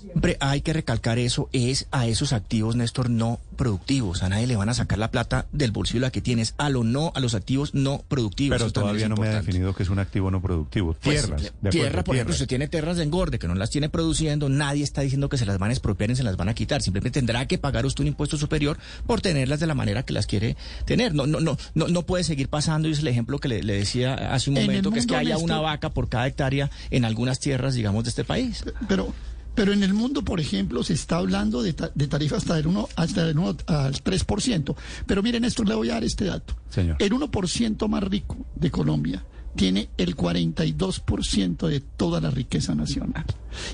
Siempre 0.00 0.36
hay 0.40 0.60
que 0.62 0.72
recalcar 0.72 1.18
eso, 1.18 1.48
es 1.52 1.86
a 1.90 2.06
esos 2.06 2.32
activos, 2.32 2.76
Néstor, 2.76 3.10
no 3.10 3.40
productivos. 3.56 4.22
A 4.22 4.28
nadie 4.28 4.46
le 4.46 4.56
van 4.56 4.68
a 4.68 4.74
sacar 4.74 4.98
la 4.98 5.10
plata 5.10 5.46
del 5.52 5.70
bolsillo 5.70 6.00
la 6.00 6.10
que 6.10 6.20
tienes, 6.20 6.54
a 6.58 6.70
lo 6.70 6.84
no, 6.84 7.12
a 7.14 7.20
los 7.20 7.34
activos 7.34 7.74
no 7.74 8.02
productivos. 8.08 8.54
Pero 8.56 8.66
Eso 8.66 8.72
todavía 8.72 9.08
no 9.08 9.16
me 9.16 9.28
ha 9.28 9.32
definido 9.34 9.74
que 9.74 9.82
es 9.82 9.88
un 9.90 9.98
activo 9.98 10.30
no 10.30 10.40
productivo. 10.40 10.96
Pues, 11.02 11.20
Tierras. 11.22 11.42
de 11.42 11.48
acuerdo, 11.48 11.70
tierra, 11.70 12.04
por 12.04 12.14
ejemplo, 12.14 12.32
usted 12.32 12.46
tiene 12.48 12.68
tierras 12.68 12.96
de 12.96 13.04
engorde 13.04 13.38
que 13.38 13.46
no 13.48 13.54
las 13.54 13.70
tiene 13.70 13.88
produciendo, 13.88 14.48
nadie 14.48 14.82
está 14.82 15.02
diciendo 15.02 15.28
que 15.28 15.36
se 15.38 15.46
las 15.46 15.58
van 15.58 15.70
a 15.70 15.72
expropiar 15.72 16.10
y 16.10 16.16
se 16.16 16.22
las 16.22 16.36
van 16.36 16.48
a 16.48 16.54
quitar. 16.54 16.82
Simplemente 16.82 17.18
tendrá 17.20 17.46
que 17.46 17.58
pagar 17.58 17.84
usted 17.86 18.02
un 18.02 18.08
impuesto 18.08 18.36
superior 18.36 18.78
por 19.06 19.20
tenerlas 19.20 19.60
de 19.60 19.66
la 19.66 19.74
manera 19.74 20.02
que 20.04 20.12
las 20.12 20.26
quiere 20.26 20.56
tener. 20.86 21.14
No, 21.14 21.26
no, 21.26 21.40
no, 21.40 21.58
no, 21.74 21.88
no 21.88 22.02
puede 22.06 22.24
seguir 22.24 22.48
pasando, 22.48 22.88
y 22.88 22.92
es 22.92 23.00
el 23.00 23.08
ejemplo 23.08 23.38
que 23.38 23.48
le, 23.48 23.62
le 23.62 23.74
decía 23.74 24.14
hace 24.34 24.50
un 24.50 24.56
momento, 24.56 24.90
que 24.90 24.98
es 25.00 25.06
que 25.06 25.16
haya 25.16 25.36
Néstor- 25.36 25.42
una 25.44 25.60
vaca 25.60 25.90
por 25.90 26.08
cada 26.08 26.26
hectárea 26.26 26.70
en 26.90 27.04
algunas 27.04 27.40
tierras, 27.40 27.74
digamos, 27.74 28.04
de 28.04 28.10
este 28.10 28.24
país. 28.24 28.64
Pero, 28.88 29.12
pero 29.60 29.74
en 29.74 29.82
el 29.82 29.92
mundo, 29.92 30.22
por 30.22 30.40
ejemplo, 30.40 30.82
se 30.82 30.94
está 30.94 31.16
hablando 31.18 31.60
de, 31.62 31.74
ta- 31.74 31.90
de 31.94 32.06
tarifas 32.08 32.38
hasta 32.38 32.54
del 32.54 32.66
1, 32.68 32.88
hasta 32.96 33.26
del 33.26 33.38
1 33.38 33.56
al 33.66 33.92
3%. 33.92 34.74
Pero 35.06 35.22
miren 35.22 35.44
esto, 35.44 35.64
le 35.64 35.74
voy 35.74 35.90
a 35.90 35.94
dar 35.94 36.04
este 36.04 36.24
dato. 36.24 36.56
Señor. 36.70 36.96
El 36.98 37.12
1% 37.12 37.86
más 37.86 38.02
rico 38.04 38.38
de 38.56 38.70
Colombia 38.70 39.22
tiene 39.54 39.90
el 39.98 40.16
42% 40.16 41.68
de 41.68 41.80
toda 41.80 42.22
la 42.22 42.30
riqueza 42.30 42.74
nacional. 42.74 43.26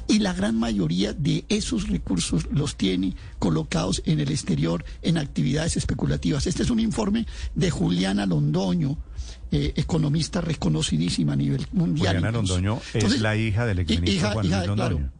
Y 0.08 0.18
la 0.18 0.32
gran 0.32 0.58
mayoría 0.58 1.12
de 1.12 1.44
esos 1.48 1.88
recursos 1.88 2.46
los 2.50 2.74
tiene 2.76 3.14
colocados 3.38 4.02
en 4.06 4.18
el 4.18 4.32
exterior 4.32 4.84
en 5.02 5.18
actividades 5.18 5.76
especulativas. 5.76 6.48
Este 6.48 6.64
es 6.64 6.70
un 6.70 6.80
informe 6.80 7.26
de 7.54 7.70
Juliana 7.70 8.26
Londoño, 8.26 8.98
eh, 9.52 9.72
economista 9.76 10.40
reconocidísima 10.40 11.34
a 11.34 11.36
nivel 11.36 11.64
mundial. 11.70 12.16
Juliana 12.16 12.28
incluso. 12.38 12.54
Londoño 12.54 12.80
es 12.88 12.94
Entonces, 12.96 13.20
la 13.20 13.36
hija 13.36 13.66
del 13.66 13.78
exministro 13.78 14.14
hija- 14.16 14.32
Juan 14.32 14.48
Luis. 14.48 14.66
Londoño. 14.66 15.12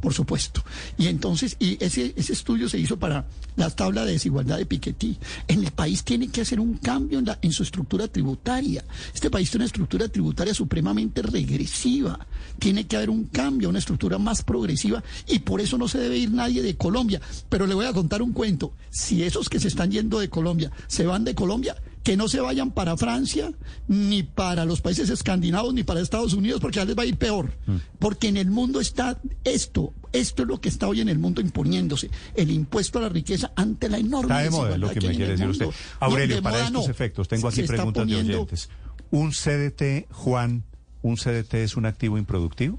Por 0.00 0.12
supuesto. 0.12 0.62
Y 0.96 1.06
entonces, 1.06 1.56
y 1.58 1.82
ese, 1.82 2.12
ese 2.16 2.32
estudio 2.32 2.68
se 2.68 2.78
hizo 2.78 2.98
para 2.98 3.26
la 3.56 3.70
tabla 3.70 4.04
de 4.04 4.12
desigualdad 4.12 4.58
de 4.58 4.66
Piketty. 4.66 5.16
En 5.46 5.64
el 5.64 5.70
país 5.70 6.04
tiene 6.04 6.28
que 6.28 6.40
hacer 6.40 6.60
un 6.60 6.78
cambio 6.78 7.18
en, 7.18 7.26
la, 7.26 7.38
en 7.42 7.52
su 7.52 7.62
estructura 7.62 8.08
tributaria. 8.08 8.84
Este 9.14 9.30
país 9.30 9.50
tiene 9.50 9.62
una 9.62 9.66
estructura 9.66 10.08
tributaria 10.08 10.54
supremamente 10.54 11.22
regresiva. 11.22 12.26
Tiene 12.58 12.86
que 12.86 12.96
haber 12.96 13.10
un 13.10 13.24
cambio, 13.24 13.68
una 13.68 13.78
estructura 13.78 14.18
más 14.18 14.42
progresiva 14.42 15.02
y 15.26 15.40
por 15.40 15.60
eso 15.60 15.78
no 15.78 15.88
se 15.88 15.98
debe 15.98 16.18
ir 16.18 16.30
nadie 16.30 16.62
de 16.62 16.76
Colombia. 16.76 17.20
Pero 17.48 17.66
le 17.66 17.74
voy 17.74 17.86
a 17.86 17.92
contar 17.92 18.22
un 18.22 18.32
cuento. 18.32 18.72
Si 18.90 19.22
esos 19.22 19.48
que 19.48 19.60
se 19.60 19.68
están 19.68 19.90
yendo 19.90 20.18
de 20.18 20.28
Colombia 20.28 20.72
se 20.86 21.06
van 21.06 21.24
de 21.24 21.34
Colombia, 21.34 21.76
que 22.02 22.16
no 22.16 22.28
se 22.28 22.40
vayan 22.40 22.70
para 22.70 22.96
Francia, 22.96 23.52
ni 23.86 24.22
para 24.22 24.64
los 24.64 24.80
países 24.80 25.10
escandinavos, 25.10 25.74
ni 25.74 25.82
para 25.82 26.00
Estados 26.00 26.32
Unidos, 26.32 26.60
porque 26.60 26.76
ya 26.76 26.84
les 26.84 26.96
va 26.96 27.02
a 27.02 27.06
ir 27.06 27.16
peor. 27.16 27.52
Porque 27.98 28.28
en 28.28 28.36
el 28.36 28.50
mundo 28.50 28.80
está 28.80 29.18
esto, 29.44 29.92
esto 30.12 30.42
es 30.42 30.48
lo 30.48 30.60
que 30.60 30.68
está 30.68 30.88
hoy 30.88 31.00
en 31.00 31.08
el 31.08 31.18
mundo 31.18 31.40
imponiéndose, 31.40 32.10
el 32.34 32.50
impuesto 32.50 32.98
a 32.98 33.02
la 33.02 33.08
riqueza 33.08 33.52
ante 33.56 33.88
la 33.88 33.98
enorme 33.98 34.32
Está 34.34 34.42
de 34.42 34.50
moda, 34.50 34.74
es 34.74 34.78
lo 34.78 34.88
desigualdad 34.88 34.94
que 34.94 35.00
que 35.00 35.08
me 35.08 35.16
quiere 35.16 35.32
decir 35.32 35.48
usted. 35.48 35.66
No, 35.66 35.72
Aurelio, 36.00 36.36
de 36.36 36.42
para 36.42 36.58
estos 36.66 36.72
no. 36.86 36.90
efectos, 36.90 37.28
tengo 37.28 37.48
aquí 37.48 37.62
preguntas 37.62 38.06
de 38.06 38.12
poniendo- 38.14 38.34
oyentes. 38.36 38.68
¿Un 39.10 39.32
CDT, 39.32 40.06
Juan, 40.12 40.64
un 41.02 41.16
CDT 41.16 41.54
es 41.64 41.76
un 41.76 41.86
activo 41.86 42.18
improductivo? 42.18 42.78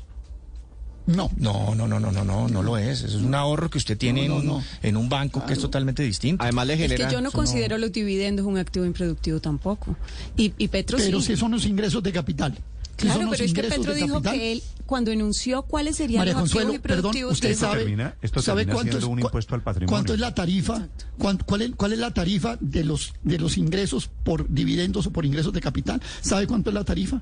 No, 1.16 1.32
No, 1.38 1.74
no, 1.75 1.88
no, 1.88 2.00
no, 2.00 2.12
no, 2.12 2.24
no, 2.24 2.48
no 2.48 2.63
lo 2.63 2.78
es. 2.78 3.01
Eso 3.01 3.18
es 3.18 3.24
un 3.24 3.34
ahorro 3.36 3.70
que 3.70 3.78
usted 3.78 3.98
tiene 3.98 4.28
No, 4.28 4.36
no, 4.36 4.42
en, 4.42 4.48
no. 4.48 4.63
en 4.84 4.98
un 4.98 5.10
banco 5.10 5.46
que 5.46 5.54
es 5.54 5.60
totalmente 5.60 6.04
distinto. 6.04 6.44
Además 6.44 6.68
le 6.68 6.74
Es 6.75 6.80
genera... 6.82 7.08
que 7.08 7.13
yo 7.13 7.22
no 7.22 7.32
considero 7.32 7.78
los 7.78 7.92
dividendos 7.92 8.46
un 8.46 8.58
activo 8.58 8.86
improductivo 8.86 9.39
tampoco. 9.39 9.96
Y, 10.38 10.54
y 10.58 10.68
Petro 10.68 10.98
pero 10.98 11.20
sí. 11.20 11.28
si 11.28 11.38
son 11.38 11.51
los 11.51 11.66
ingresos 11.66 12.04
de 12.04 12.12
capital. 12.12 12.58
Claro, 12.96 13.28
pero 13.32 13.44
es 13.46 13.54
que 13.54 13.63
Petro 13.63 13.94
dijo 13.94 14.16
capital, 14.16 14.34
que 14.34 14.51
él, 14.51 14.63
cuando 14.86 15.10
enunció 15.12 15.62
cuáles 15.62 15.96
serían 15.96 16.20
María 16.20 16.34
los 16.34 16.42
Consuelo, 16.42 16.68
activos 16.68 16.82
perdón, 16.82 16.98
improductivos, 16.98 17.32
usted 17.34 17.56
sabe, 17.56 17.80
termina- 17.84 18.16
esto 18.22 18.42
sabe 18.42 18.66
cuánto 18.68 18.98
es, 18.98 19.04
un 19.06 19.20
cua- 19.20 19.24
impuesto 19.28 19.56
al 19.56 19.62
patrimonio. 19.63 19.89
¿Cuánto 19.96 20.13
es 20.13 20.20
la 20.20 20.36
tarifa? 20.36 20.86
cuán- 21.18 21.38
¿Cuál 21.46 21.62
es, 21.62 21.72
cuál 21.78 21.94
es 21.94 22.00
la 22.00 22.12
tarifa 22.13 22.58
de 22.60 22.84
los 22.84 23.13
de 23.24 23.39
los 23.39 23.58
ingresos 23.58 24.10
por 24.25 24.50
dividendos 24.50 25.08
o 25.08 25.12
por 25.12 25.25
ingresos 25.25 25.54
de 25.54 25.62
capital? 25.62 26.01
¿Sabe 26.20 26.46
cuánto 26.46 26.72
es 26.72 26.74
la 26.74 26.84
tarifa? 26.84 27.22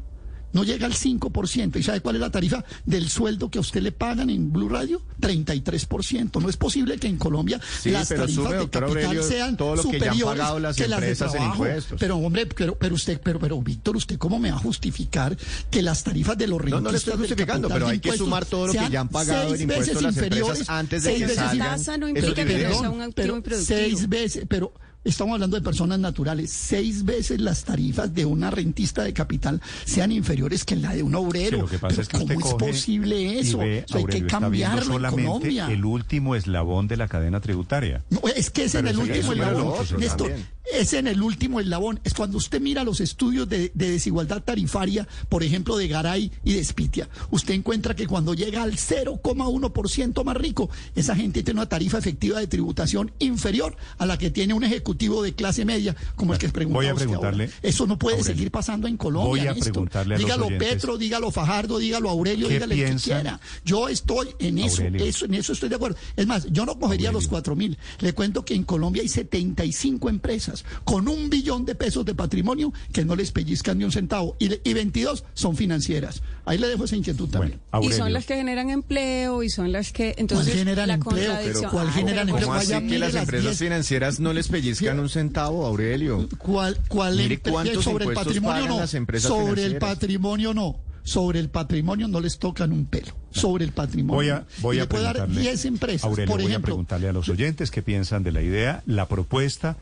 No 0.58 0.64
llega 0.64 0.88
al 0.88 0.94
5%. 0.94 1.80
¿Y 1.80 1.84
sabe 1.84 2.02
cuál 2.02 2.16
es 2.16 2.22
la 2.22 2.32
tarifa 2.32 2.66
del 2.84 3.10
sueldo 3.10 3.52
que 3.52 3.60
a 3.60 3.62
usted 3.62 3.80
le 3.80 3.92
pagan 3.92 4.32
en 4.32 4.52
Blue 4.52 4.68
Radio? 4.68 5.04
33%. 5.22 6.42
No 6.42 6.50
es 6.50 6.58
posible 6.58 6.98
que 6.98 7.06
en 7.06 7.18
Colombia 7.18 7.62
Sí, 7.80 7.92
las 7.92 8.10
tarifas 8.10 8.50
de 8.50 8.58
capital 8.58 8.84
Aurelio, 8.86 9.22
sean 9.22 9.56
todo 9.56 9.76
lo 9.76 9.84
que 9.84 10.00
ya 10.00 10.06
han 10.08 10.14
superiores 10.14 10.40
pagado 10.40 10.60
las 10.60 10.76
que 10.76 10.88
las 10.88 11.00
de 11.00 11.10
en 11.10 11.16
trabajo. 11.16 11.64
impuestos. 11.64 12.00
Pero 12.00 12.18
hombre, 12.18 12.48
pero, 12.48 12.74
pero 12.74 12.96
usted, 12.96 13.22
pero, 13.24 13.40
pero 13.40 13.62
Víctor, 13.62 13.98
¿usted 13.98 14.18
cómo 14.18 14.40
me 14.40 14.50
va 14.50 14.58
a 14.58 14.60
justificar 14.60 15.38
que 15.70 15.84
las 15.84 16.04
tarifas 16.04 16.36
de 16.36 16.48
los 16.48 16.60
No, 16.64 16.82
no 16.82 16.90
le 16.90 16.98
estoy 16.98 17.14
rentistas 17.14 17.38
justificando, 17.38 17.70
pero 17.70 17.88
hay 17.88 18.00
que 18.00 18.18
sumar 18.18 18.44
todo 18.46 18.66
lo 18.66 18.74
que 18.74 18.80
sean 18.80 18.92
ya 18.92 19.02
han 19.02 19.10
pagado 19.10 19.44
en 19.44 19.50
seis 19.50 19.62
impuestos 19.62 19.88
veces 19.88 20.02
las 20.02 20.16
inferiores, 20.16 20.50
empresas 20.50 20.70
antes 20.70 21.04
de 21.04 21.10
seis 21.10 21.20
que 21.20 21.28
veces 21.28 21.44
salgan 21.44 21.70
tasa 21.70 21.98
no 22.00 22.10
implica 22.10 22.46
que 22.46 22.64
no 22.68 22.80
sea 22.80 22.90
un 22.90 23.02
activo 23.04 23.36
improductivo. 23.36 23.80
seis 23.80 24.10
veces, 24.10 24.46
pero 24.50 24.74
estamos 25.10 25.34
hablando 25.34 25.58
de 25.58 25.64
personas 25.64 26.00
naturales, 26.00 26.52
seis 26.52 27.06
veces 27.06 27.42
las 27.42 27.64
tarifas 27.64 28.14
de 28.14 28.26
una 28.26 28.52
rentista 28.52 29.04
de 29.04 29.14
capital 29.14 29.62
sean 29.86 30.12
inferiores 30.12 30.64
que 30.66 30.76
la 30.76 30.94
de 30.94 31.04
un 31.04 31.16
obrero. 31.16 31.58
Sí, 31.58 31.62
lo 31.62 31.68
que 31.68 31.80
pasa 31.80 31.96
Pero 31.96 32.02
es 32.02 32.08
que 32.08 32.18
usted 32.18 32.36
¿Cómo 32.36 32.48
es 32.48 32.54
posible 32.56 33.40
eso? 33.40 33.58
ve, 33.60 33.66
hay 33.66 33.86
que 33.88 33.98
Aurelio, 33.98 34.08
está 34.08 34.10
viendo 34.18 34.28
cambiarlo 34.28 34.82
en 34.82 34.88
solamente 34.88 35.28
Colombia. 35.28 35.68
el 35.72 35.86
último 35.86 36.36
eslabón 36.36 36.88
de 36.88 36.98
la 36.98 37.08
cadena 37.08 37.40
tributaria. 37.42 38.04
No, 38.10 38.22
es 38.36 38.50
que 38.50 38.66
es 38.66 38.74
Pero 38.74 38.90
en 38.90 38.96
el 38.96 39.00
último 39.02 39.34
es 39.34 39.40
eslabón, 39.40 39.74
otro 39.80 39.98
Néstor. 39.98 40.32
Es 40.74 40.92
en 40.92 41.08
el 41.08 41.22
último 41.22 41.62
eslabón. 41.62 42.02
Es 42.04 42.14
cuando 42.14 42.38
usted 42.38 42.60
mira 42.60 42.84
los 42.84 43.00
estudios 43.00 43.48
de, 43.48 43.72
de 43.74 43.90
desigualdad 43.90 44.44
tarifaria, 44.44 45.08
por 45.30 45.42
ejemplo, 45.42 45.78
de 45.78 45.88
Garay 45.88 46.30
y 46.44 46.54
de 46.54 46.64
Spitia. 46.64 47.08
Usted 47.32 47.54
encuentra 47.54 47.96
que 47.96 48.06
cuando 48.06 48.34
llega 48.34 48.64
al 48.64 48.74
0,1% 48.74 50.24
más 50.26 50.36
rico, 50.36 50.70
esa 50.94 51.16
gente 51.16 51.42
tiene 51.42 51.62
una 51.62 51.70
tarifa 51.70 51.98
efectiva 51.98 52.40
de 52.40 52.48
tributación 52.48 53.12
inferior 53.20 53.78
a 53.98 54.06
la 54.06 54.18
que 54.18 54.30
tiene 54.30 54.54
un 54.54 54.66
ejecutivo 54.66 54.97
de 54.98 55.34
clase 55.34 55.64
media, 55.66 55.96
como 56.16 56.34
el 56.34 56.40
que 56.40 56.50
preguntaba 56.50 56.80
Voy 56.82 56.88
a 56.90 56.94
usted 56.94 57.06
preguntarle, 57.06 57.44
ahora. 57.46 57.58
Eso 57.64 57.88
no 57.88 57.98
puede 57.98 58.18
Aurelio, 58.18 58.34
seguir 58.36 58.52
pasando 58.52 58.88
en 58.88 58.98
Colombia. 58.98 59.30
voy 59.30 59.40
a 59.42 59.54
Néstor. 59.54 59.72
preguntarle 59.72 60.16
a 60.16 60.18
los 60.18 60.26
dígalo 60.26 60.46
oyentes, 60.48 60.70
Petro, 60.74 60.98
dígalo 60.98 61.32
Fajardo, 61.32 61.78
dígalo 61.80 62.10
Aurelio, 62.10 62.48
¿qué 62.48 62.56
dígale 62.56 62.74
el 62.76 62.80
que 62.82 62.86
piensan? 62.88 63.22
quiera. 63.22 63.40
Yo 63.64 63.88
estoy 63.90 64.28
en 64.40 64.58
eso, 64.60 64.82
Aurelio. 64.84 65.06
eso, 65.06 65.26
en 65.26 65.34
eso 65.36 65.54
estoy 65.54 65.70
de 65.70 65.76
acuerdo. 65.76 65.98
Es 66.16 66.26
más, 66.28 66.48
yo 66.52 66.66
no 66.66 66.78
cogería 66.80 67.12
los 67.12 67.28
cuatro 67.28 67.56
mil. 67.56 67.78
Le 68.00 68.14
cuento 68.14 68.44
que 68.44 68.54
en 68.56 68.64
Colombia 68.64 69.02
hay 69.02 69.10
75 69.10 70.10
empresas 70.10 70.66
con 70.84 71.08
un 71.08 71.30
billón 71.30 71.66
de 71.66 71.76
pesos 71.76 72.06
de 72.06 72.16
patrimonio 72.16 72.74
que 72.92 73.06
no 73.06 73.16
les 73.16 73.32
pellizcan 73.32 73.78
ni 73.78 73.84
un 73.84 73.92
centavo 73.92 74.36
y, 74.40 74.50
le- 74.50 74.62
y 74.64 74.74
22 74.74 75.24
son 75.34 75.56
financieras. 75.56 76.22
Ahí 76.46 76.58
le 76.58 76.68
dejo 76.68 76.86
esa 76.86 76.96
inquietud 76.96 77.28
también. 77.30 77.60
Bueno, 77.72 77.88
Y 77.88 77.94
son 77.94 78.14
las 78.14 78.26
que 78.26 78.36
generan 78.36 78.70
empleo 78.70 79.44
y 79.44 79.50
son 79.50 79.72
las 79.72 79.92
que 79.92 80.16
entonces 80.18 80.48
¿Cuál 80.48 80.58
generan 80.60 80.88
la 80.88 80.94
empleo? 80.96 81.38
Pero 81.44 81.70
¿cuál 81.72 81.88
Ay, 81.88 81.94
generan 81.94 82.26
pero 82.28 82.38
empleo? 82.38 82.48
¿Cómo 82.48 82.60
así 82.60 82.88
que 82.88 83.00
las 83.00 83.14
las 83.14 83.24
empresas 83.24 83.52
diez- 83.52 83.58
financieras 83.66 84.20
no 84.20 84.34
les 84.34 84.48
pellizcan 84.48 84.87
un 85.00 85.10
centavo, 85.10 85.66
Aurelio? 85.66 86.28
¿Cuál, 86.38 86.78
cuál 86.88 87.16
Mire 87.18 87.40
cuántos 87.40 87.84
sobre 87.84 88.06
el 88.06 88.14
patrimonio 88.14 88.50
pagan 88.52 88.70
no? 88.70 88.80
las 88.80 88.94
empresas 88.94 89.30
sobre 89.30 89.66
el 89.66 89.78
patrimonio 89.78 90.54
no. 90.54 90.88
Sobre 91.08 91.40
el 91.40 91.48
patrimonio 91.48 92.10
no 92.10 92.20
les 92.20 92.38
tocan 92.38 92.74
un 92.74 92.86
pelo. 92.86 93.16
Sobre 93.32 93.64
el 93.64 93.72
patrimonio. 93.72 94.16
Voy 94.16 94.30
a, 94.30 94.46
voy 94.58 94.78
a 94.78 94.82
le 94.82 94.88
puedo 94.88 95.04
dar 95.04 95.16
preguntarle, 95.16 95.50
10 95.52 95.66
empresas. 95.66 96.04
Aurelio, 96.04 96.28
por 96.28 96.42
voy 96.42 96.48
a 96.48 96.50
ejemplo, 96.50 96.66
preguntarle 96.66 97.08
a 97.08 97.14
los 97.14 97.30
oyentes 97.30 97.72
qué 97.72 97.82
piensan 97.82 98.24
de 98.24 98.34
la 98.34 98.42
idea, 98.42 98.84
la 98.86 99.08
propuesta 99.08 99.78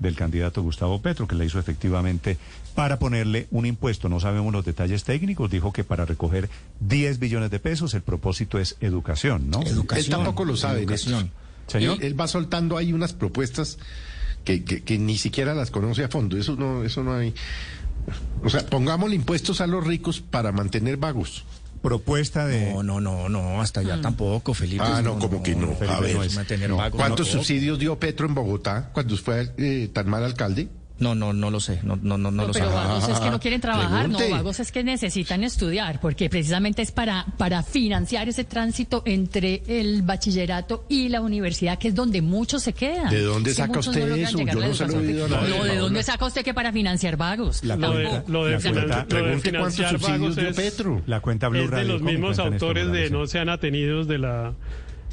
del 0.00 0.16
candidato 0.16 0.62
Gustavo 0.62 1.02
Petro, 1.02 1.28
que 1.28 1.34
la 1.34 1.44
hizo 1.44 1.58
efectivamente 1.58 2.38
para 2.74 2.98
ponerle 2.98 3.46
un 3.50 3.66
impuesto. 3.66 4.08
No 4.08 4.20
sabemos 4.20 4.54
los 4.54 4.64
detalles 4.64 5.04
técnicos. 5.04 5.50
Dijo 5.50 5.70
que 5.70 5.84
para 5.84 6.06
recoger 6.06 6.48
10 6.80 7.18
billones 7.18 7.50
de 7.50 7.58
pesos 7.58 7.92
el 7.92 8.00
propósito 8.00 8.58
es 8.58 8.78
educación, 8.80 9.50
¿no? 9.50 9.60
Él 9.60 10.08
tampoco 10.08 10.46
lo 10.46 10.56
sabe, 10.56 10.80
educación. 10.80 11.30
Señor. 11.66 11.98
Él, 12.00 12.06
él 12.06 12.18
va 12.18 12.26
soltando 12.26 12.78
ahí 12.78 12.94
unas 12.94 13.12
propuestas 13.12 13.76
que, 14.44 14.64
que- 14.64 14.82
que 14.82 14.98
ni 14.98 15.16
siquiera 15.18 15.54
las 15.54 15.70
conoce 15.70 16.04
a 16.04 16.08
fondo. 16.08 16.36
Eso 16.36 16.56
no, 16.56 16.82
eso 16.84 17.02
no 17.02 17.14
hay. 17.14 17.34
O 18.42 18.50
sea, 18.50 18.64
pongámosle 18.66 19.14
impuestos 19.16 19.60
a 19.60 19.66
los 19.66 19.86
ricos 19.86 20.20
para 20.20 20.52
mantener 20.52 20.96
vagos. 20.96 21.44
Propuesta 21.82 22.46
de... 22.46 22.72
No, 22.74 22.82
no, 22.82 23.00
no, 23.00 23.28
no, 23.30 23.62
hasta 23.62 23.80
allá 23.80 24.00
tampoco, 24.02 24.52
Felipe. 24.52 24.84
Ah, 24.86 25.00
no, 25.02 25.18
como 25.18 25.42
que 25.42 25.54
no. 25.54 25.68
Felipe, 25.74 25.86
A 25.88 26.00
ver, 26.00 26.16
no 26.68 26.78
¿cuántos 26.90 27.26
no, 27.28 27.32
subsidios 27.40 27.78
dio 27.78 27.98
Petro 27.98 28.26
en 28.26 28.34
Bogotá 28.34 28.90
cuando 28.92 29.16
fue 29.16 29.50
eh, 29.56 29.88
tan 29.92 30.08
mal 30.10 30.22
alcalde? 30.24 30.68
No, 31.00 31.14
no, 31.14 31.32
no 31.32 31.50
lo 31.50 31.58
sé, 31.60 31.80
no, 31.82 31.96
no, 31.96 32.16
no, 32.18 32.30
no 32.30 32.42
No, 32.42 32.46
lo 32.48 32.52
sé. 32.52 32.60
pero 32.60 32.72
vagos 32.74 33.08
es 33.08 33.18
que 33.20 33.30
no 33.30 33.40
quieren 33.40 33.60
trabajar, 33.60 34.02
Pregunte. 34.04 34.28
no, 34.28 34.36
vagos 34.36 34.60
es 34.60 34.70
que 34.70 34.84
necesitan 34.84 35.42
estudiar, 35.42 35.98
porque 36.00 36.28
precisamente 36.30 36.82
es 36.82 36.92
para, 36.92 37.24
para 37.38 37.62
financiar 37.62 38.28
ese 38.28 38.44
tránsito 38.44 39.02
entre 39.06 39.62
el 39.66 40.02
bachillerato 40.02 40.84
y 40.88 41.08
la 41.08 41.22
universidad, 41.22 41.78
que 41.78 41.88
es 41.88 41.94
donde 41.94 42.20
muchos 42.22 42.62
se 42.62 42.74
quedan. 42.74 43.08
¿De 43.10 43.22
dónde 43.22 43.54
saca 43.54 43.80
usted 43.80 44.08
eso? 44.18 44.38
llegar 44.38 44.54
Yo 44.54 44.60
a 44.60 44.62
la 44.62 44.68
no 44.68 44.74
se 44.74 44.86
lo 44.86 44.92
he 44.92 44.96
educación 44.96 45.06
oído 45.06 45.24
a 45.24 45.28
nadie. 45.40 45.58
No, 45.58 45.64
¿de 45.64 45.76
dónde 45.76 46.02
saca 46.02 46.26
usted 46.26 46.44
que 46.44 46.52
para 46.54 46.70
financiar 46.72 47.16
vagos? 47.16 47.64
La 47.64 47.76
Lo 47.76 47.92
de, 47.96 48.04
cuenta- 48.04 48.30
lo 48.30 48.44
de 48.44 48.50
la 48.52 48.60
finan- 48.60 48.72
cuenta- 48.74 48.96
lo 48.96 49.00
de 49.00 49.06
pregunte 49.06 49.50
cuántos 49.52 49.74
financiar 49.76 50.10
vagos 50.20 50.36
es, 50.38 50.56
Petro. 50.56 51.02
La 51.06 51.20
cuenta 51.20 51.48
Blue 51.48 51.60
es 51.64 51.70
de 51.70 51.76
Radio, 51.76 51.92
los 51.94 51.98
¿cómo 52.02 52.10
mismos 52.10 52.30
esto, 52.32 52.42
autores 52.44 52.92
de 52.92 53.08
no 53.10 53.26
sean 53.26 53.48
atenidos 53.48 54.06
de 54.06 54.18
la 54.18 54.52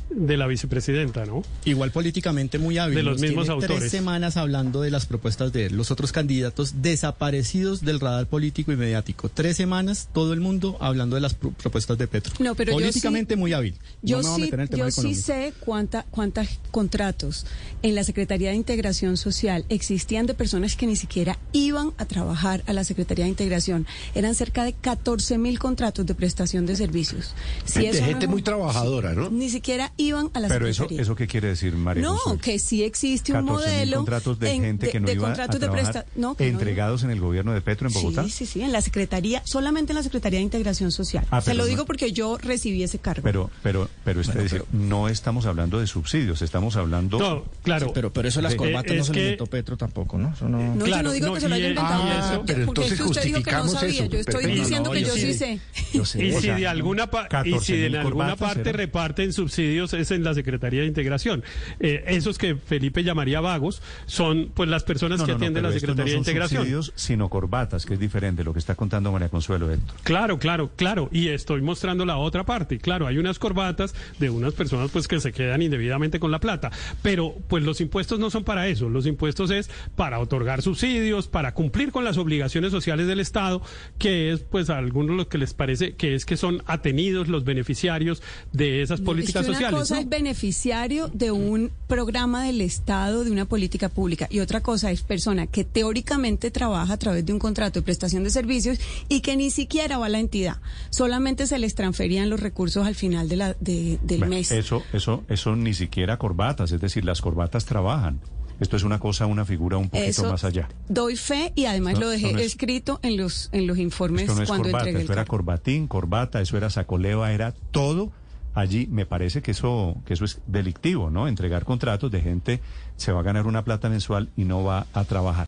de 0.10 0.38
la 0.38 0.48
vicepresidenta, 0.48 1.26
¿no? 1.26 1.44
Igual 1.66 1.92
políticamente 1.92 2.60
muy 2.60 2.78
hábil. 2.78 2.96
De 2.96 3.04
los 3.04 3.20
mismos 3.20 3.46
tiene 3.46 3.54
autores. 3.62 3.80
Tres 3.80 3.92
semanas 3.92 4.38
hablando 4.38 4.82
de 4.82 4.90
las 4.92 5.06
propuestas 5.06 5.52
de 5.54 5.70
los 5.70 5.92
otros 5.92 6.12
candidatos 6.12 6.82
desaparecidos 6.82 7.82
del 7.82 8.00
radar 8.00 8.28
político 8.28 8.72
y 8.72 8.76
mediático. 8.78 9.30
Tres 9.30 9.58
semanas, 9.58 10.10
todo 10.14 10.34
el 10.34 10.40
mundo 10.42 10.78
hablando 10.80 11.16
de 11.16 11.22
las 11.22 11.34
pro- 11.34 11.52
propuestas 11.52 11.98
de 11.98 12.08
Petro. 12.08 12.34
No, 12.40 12.56
pero 12.56 12.72
yo 12.72 12.78
políticamente 12.80 13.36
sí- 13.36 13.40
muy 13.40 13.54
hábil. 13.54 13.76
Yo 14.02 14.22
no 14.22 14.36
sí, 14.36 14.50
yo 14.76 14.92
sí 14.92 15.16
sé 15.16 15.54
cuánta, 15.60 16.06
cuántos 16.12 16.48
contratos 16.72 17.46
en 17.82 17.96
la 17.96 18.04
Secretaría 18.04 18.50
de 18.52 18.56
Integración 18.56 19.18
Social 19.18 19.66
existían 19.70 20.26
de 20.26 20.34
personas 20.34 20.76
que 20.76 20.88
ni 20.88 20.96
siquiera 20.96 21.38
iban 21.54 21.92
a 21.98 22.06
trabajar 22.06 22.64
a 22.68 22.74
la 22.74 22.84
Secretaría 22.84 23.26
de 23.26 23.30
Integración. 23.30 23.86
Eran 24.16 24.36
cerca 24.36 24.64
de 24.64 24.74
14 24.74 25.38
mil 25.38 25.60
contratos 25.60 26.06
de 26.06 26.16
prestación 26.16 26.66
de 26.66 26.76
servicios. 26.76 27.34
Si 27.66 27.80
De 27.82 27.90
eso 27.90 28.02
no 28.02 28.08
gente 28.08 28.28
muy 28.28 28.42
trabajadora, 28.42 29.14
¿no? 29.14 29.30
Ni 29.30 29.50
siquiera 29.50 29.94
iban 29.98 30.30
a 30.34 30.40
la 30.40 30.48
Pero 30.48 30.68
eso. 30.68 30.88
¿eso 30.90 31.16
qué 31.16 31.28
quiere 31.28 31.50
decir, 31.50 31.74
María 31.76 32.04
No, 32.04 32.18
que 32.42 32.60
sí 32.60 32.84
existe 32.84 33.34
un 33.34 33.40
14.000 33.40 33.52
modelo 33.52 33.98
contratos 33.98 34.40
de 34.40 34.52
en- 34.52 34.62
gente 34.64 34.90
que 34.90 35.00
no 35.00 35.08
de 35.08 35.14
iba 35.14 35.24
contratos 35.26 35.56
a 35.56 35.60
de 35.60 35.70
presta- 35.70 36.06
no, 36.16 36.36
que 36.36 36.44
no 36.44 36.50
iba- 36.50 36.60
entregados 36.60 37.04
en 37.04 37.10
el 37.12 37.20
gobierno 37.20 37.52
de 37.54 37.62
Petro 37.62 37.88
en 37.88 37.94
Bogotá. 37.94 38.24
Sí, 38.24 38.30
sí, 38.32 38.46
sí, 38.46 38.62
en 38.62 38.72
la 38.72 38.82
Secretaría, 38.82 39.42
solamente 39.46 39.92
en 39.94 39.98
la 39.98 40.04
Secretaría 40.04 40.40
de 40.40 40.44
Integración 40.44 40.92
Social. 40.92 41.26
Ah, 41.32 41.42
Se 41.42 41.54
lo 41.54 41.64
no- 41.64 41.68
digo 41.70 41.86
porque 41.86 42.12
yo 42.12 42.38
recibí 42.38 42.84
ese 42.84 43.00
cargo. 43.00 43.24
Pero, 43.24 43.50
pero, 43.64 43.90
pero 44.04 44.22
usted 44.22 44.42
dice, 44.44 44.62
no 44.72 45.10
estamos 45.10 45.46
hablando 45.46 45.80
de 45.80 45.88
subsidios, 45.88 46.42
estamos 46.42 46.76
hablando... 46.76 47.18
No, 47.20 47.44
claro. 47.64 47.92
Pero, 47.94 48.14
pero 48.14 48.28
eso 48.28 48.42
las 48.42 48.54
Eh, 48.54 48.58
corbatas 48.58 48.94
no 48.96 49.02
es 49.02 49.08
se 49.08 49.12
lo 49.12 49.16
que- 49.16 49.22
inventó 49.24 49.46
Petro 49.48 49.78
tampoco, 49.78 50.18
¿no? 50.18 50.32
Eso 50.34 50.48
no... 50.48 50.76
no, 50.76 50.84
claro, 50.86 51.04
yo 51.04 51.04
no 51.04 51.12
digo 51.14 51.28
no, 51.28 51.34
que 51.34 51.42
se 51.42 51.50
lo 51.50 51.56
haya 51.56 51.70
inventado. 51.70 52.04
eso- 52.12 52.38
porque- 52.38 52.52
es 52.52 52.58
que 52.58 52.64
entonces 52.64 53.00
usted 53.02 53.24
dijo 53.24 53.44
que 53.44 53.52
no 53.52 53.64
justificamos 53.64 53.72
sabía. 53.74 54.02
eso. 54.04 54.06
Yo 54.12 54.20
estoy 54.20 54.46
diciendo 54.46 54.90
No, 54.90 54.94
que 54.94 55.02
yo 55.02 55.14
sí- 55.14 55.22
sí 55.22 55.34
sé. 55.34 55.60
Yo 55.94 56.06
sé. 56.06 56.26
Y 56.26 56.32
O 56.34 56.42
si 56.42 56.48
de 56.50 56.68
alguna 56.68 57.10
pa- 57.10 57.26
y 57.26 57.30
14.000 57.52 57.60
si 57.62 57.78
de 57.78 57.86
alguna 57.98 58.04
corbatas 58.04 58.38
parte 58.40 58.72
reparten 58.74 59.34
subsidios 59.34 59.87
es 59.94 60.12
en 60.12 60.24
la 60.24 60.34
Secretaría 60.34 60.82
de 60.82 60.88
Integración. 60.88 61.44
Eh, 61.80 62.04
esos 62.08 62.38
que 62.38 62.56
Felipe 62.56 63.04
llamaría 63.04 63.42
vagos 63.42 63.82
son 64.06 64.52
pues 64.54 64.70
las 64.70 64.84
personas 64.84 65.20
No, 65.20 65.26
que 65.26 65.32
no, 65.32 65.38
atienden 65.38 65.64
la 65.64 65.72
Secretaría 65.72 66.04
no 66.04 66.06
de 66.06 66.12
son 66.12 66.20
Integración. 66.20 66.62
subsidios, 66.64 66.94
sino 66.96 67.30
corbatas, 67.30 67.86
que 67.86 67.94
es 67.96 68.00
diferente 68.00 68.44
lo 68.44 68.54
que 68.54 68.60
está 68.60 68.76
contando 68.76 69.12
María 69.12 69.30
Consuelo, 69.30 69.72
Héctor. 69.72 69.96
Claro, 70.04 70.40
claro, 70.40 70.72
claro. 70.76 71.10
Y 71.12 71.30
estoy 71.30 71.62
mostrando 71.62 72.06
la 72.06 72.18
otra 72.18 72.46
parte. 72.46 72.80
Claro, 72.80 73.08
hay 73.08 73.18
unas 73.18 73.40
corbatas 73.40 73.94
de 74.20 74.30
unas 74.30 74.54
personas 74.54 74.90
pues 74.92 75.08
que 75.08 75.20
se 75.20 75.32
quedan 75.32 75.62
indebidamente 75.62 76.20
con 76.20 76.32
la 76.32 76.40
plata. 76.40 76.72
Pero 77.02 77.36
pues 77.48 77.64
los 77.64 77.82
impuestos 77.82 78.20
no 78.20 78.30
son 78.30 78.44
para 78.44 78.68
eso. 78.68 78.90
Los 78.90 79.06
impuestos 79.06 79.52
es 79.52 79.70
para 79.96 80.20
otorgar 80.20 80.62
subsidios, 80.62 81.28
para 81.28 81.54
cumplir 81.54 81.92
con 81.92 82.04
las 82.04 82.18
obligaciones 82.18 82.72
sociales 82.72 83.08
del 83.08 83.20
Estado, 83.20 83.62
que 83.98 84.32
es 84.32 84.42
pues 84.42 84.70
a 84.70 84.78
algunos 84.78 85.16
lo 85.16 85.28
que 85.28 85.38
les 85.38 85.54
parece 85.54 85.96
que 85.96 86.16
es 86.16 86.26
que 86.26 86.38
son 86.38 86.64
atenidos 86.66 87.28
los 87.28 87.44
beneficiarios 87.44 88.22
de 88.52 88.82
esas 88.82 89.02
políticas 89.02 89.46
sociales. 89.46 89.77
Cosa 89.80 90.00
es 90.00 90.10
beneficiario 90.10 91.08
de 91.10 91.32
un 91.32 91.72
programa 91.88 92.44
del 92.44 92.62
Estado, 92.62 93.24
de 93.24 93.32
una 93.32 93.46
política 93.46 93.90
pública, 93.90 94.28
y 94.30 94.40
otra 94.40 94.62
cosa 94.62 94.92
es 94.92 95.02
persona 95.02 95.48
que 95.48 95.64
teóricamente 95.64 96.52
trabaja 96.52 96.94
a 96.94 96.98
través 96.98 97.26
de 97.26 97.34
un 97.34 97.40
contrato 97.40 97.80
de 97.80 97.84
prestación 97.84 98.24
de 98.24 98.30
servicios 98.30 98.80
y 99.10 99.22
que 99.22 99.36
ni 99.36 99.50
siquiera 99.52 99.98
va 99.98 100.08
a 100.08 100.10
la 100.10 100.20
entidad. 100.20 100.58
Solamente 100.90 101.48
se 101.48 101.60
les 101.60 101.76
transferían 101.76 102.30
los 102.30 102.40
recursos 102.40 102.86
al 102.86 102.96
final 102.96 103.30
de 103.30 103.36
la, 103.36 103.54
de- 103.60 104.00
del 104.02 104.20
Bueno, 104.20 104.36
mes. 104.36 104.52
Eso, 104.52 104.84
eso, 104.94 105.24
eso 105.30 105.56
ni 105.56 105.74
siquiera 105.74 106.18
corbatas, 106.18 106.72
es 106.72 106.82
decir, 106.82 107.06
las 107.06 107.22
corbatas 107.22 107.66
trabajan. 107.66 108.20
Esto 108.60 108.76
es 108.76 108.82
una 108.82 109.00
cosa, 109.00 109.28
una 109.28 109.46
figura 109.46 109.78
un 109.78 109.88
poquito 109.90 110.10
Eso 110.10 110.32
más 110.32 110.44
allá. 110.44 110.68
doy 110.90 111.16
fe 111.16 111.54
y 111.56 111.66
además 111.66 111.94
No, 111.94 112.00
lo 112.00 112.10
dejé 112.10 112.34
no 112.34 112.40
es- 112.40 112.48
escrito 112.48 113.00
en 113.04 113.16
los 113.16 113.50
en 113.52 113.68
los 113.68 113.78
informes 113.78 114.24
Esto 114.24 114.34
no 114.36 114.42
es 114.42 114.48
cuando 114.48 114.64
corbata, 114.64 114.80
entregué 114.86 114.98
el 114.98 115.02
esto 115.04 115.14
era 115.14 115.26
corbatín, 115.26 115.88
corbata, 115.88 116.42
eso 116.42 116.58
era 116.58 116.70
sacoleva, 116.72 117.32
era 117.34 117.52
todo. 117.72 118.12
Allí 118.58 118.88
me 118.90 119.06
parece 119.06 119.44
que 119.44 119.52
eso, 119.52 119.98
que 120.04 120.16
eso 120.16 120.26
es 120.26 120.42
delictivo, 120.48 121.12
¿no? 121.12 121.28
Entregar 121.28 121.64
contratos 121.64 122.10
de 122.10 122.22
gente, 122.22 122.60
se 122.96 123.12
va 123.12 123.20
a 123.20 123.22
ganar 123.22 123.46
una 123.46 123.64
plata 123.64 123.88
mensual 123.88 124.30
y 124.36 124.46
no 124.46 124.64
va 124.64 124.88
a 124.94 125.04
trabajar. 125.04 125.46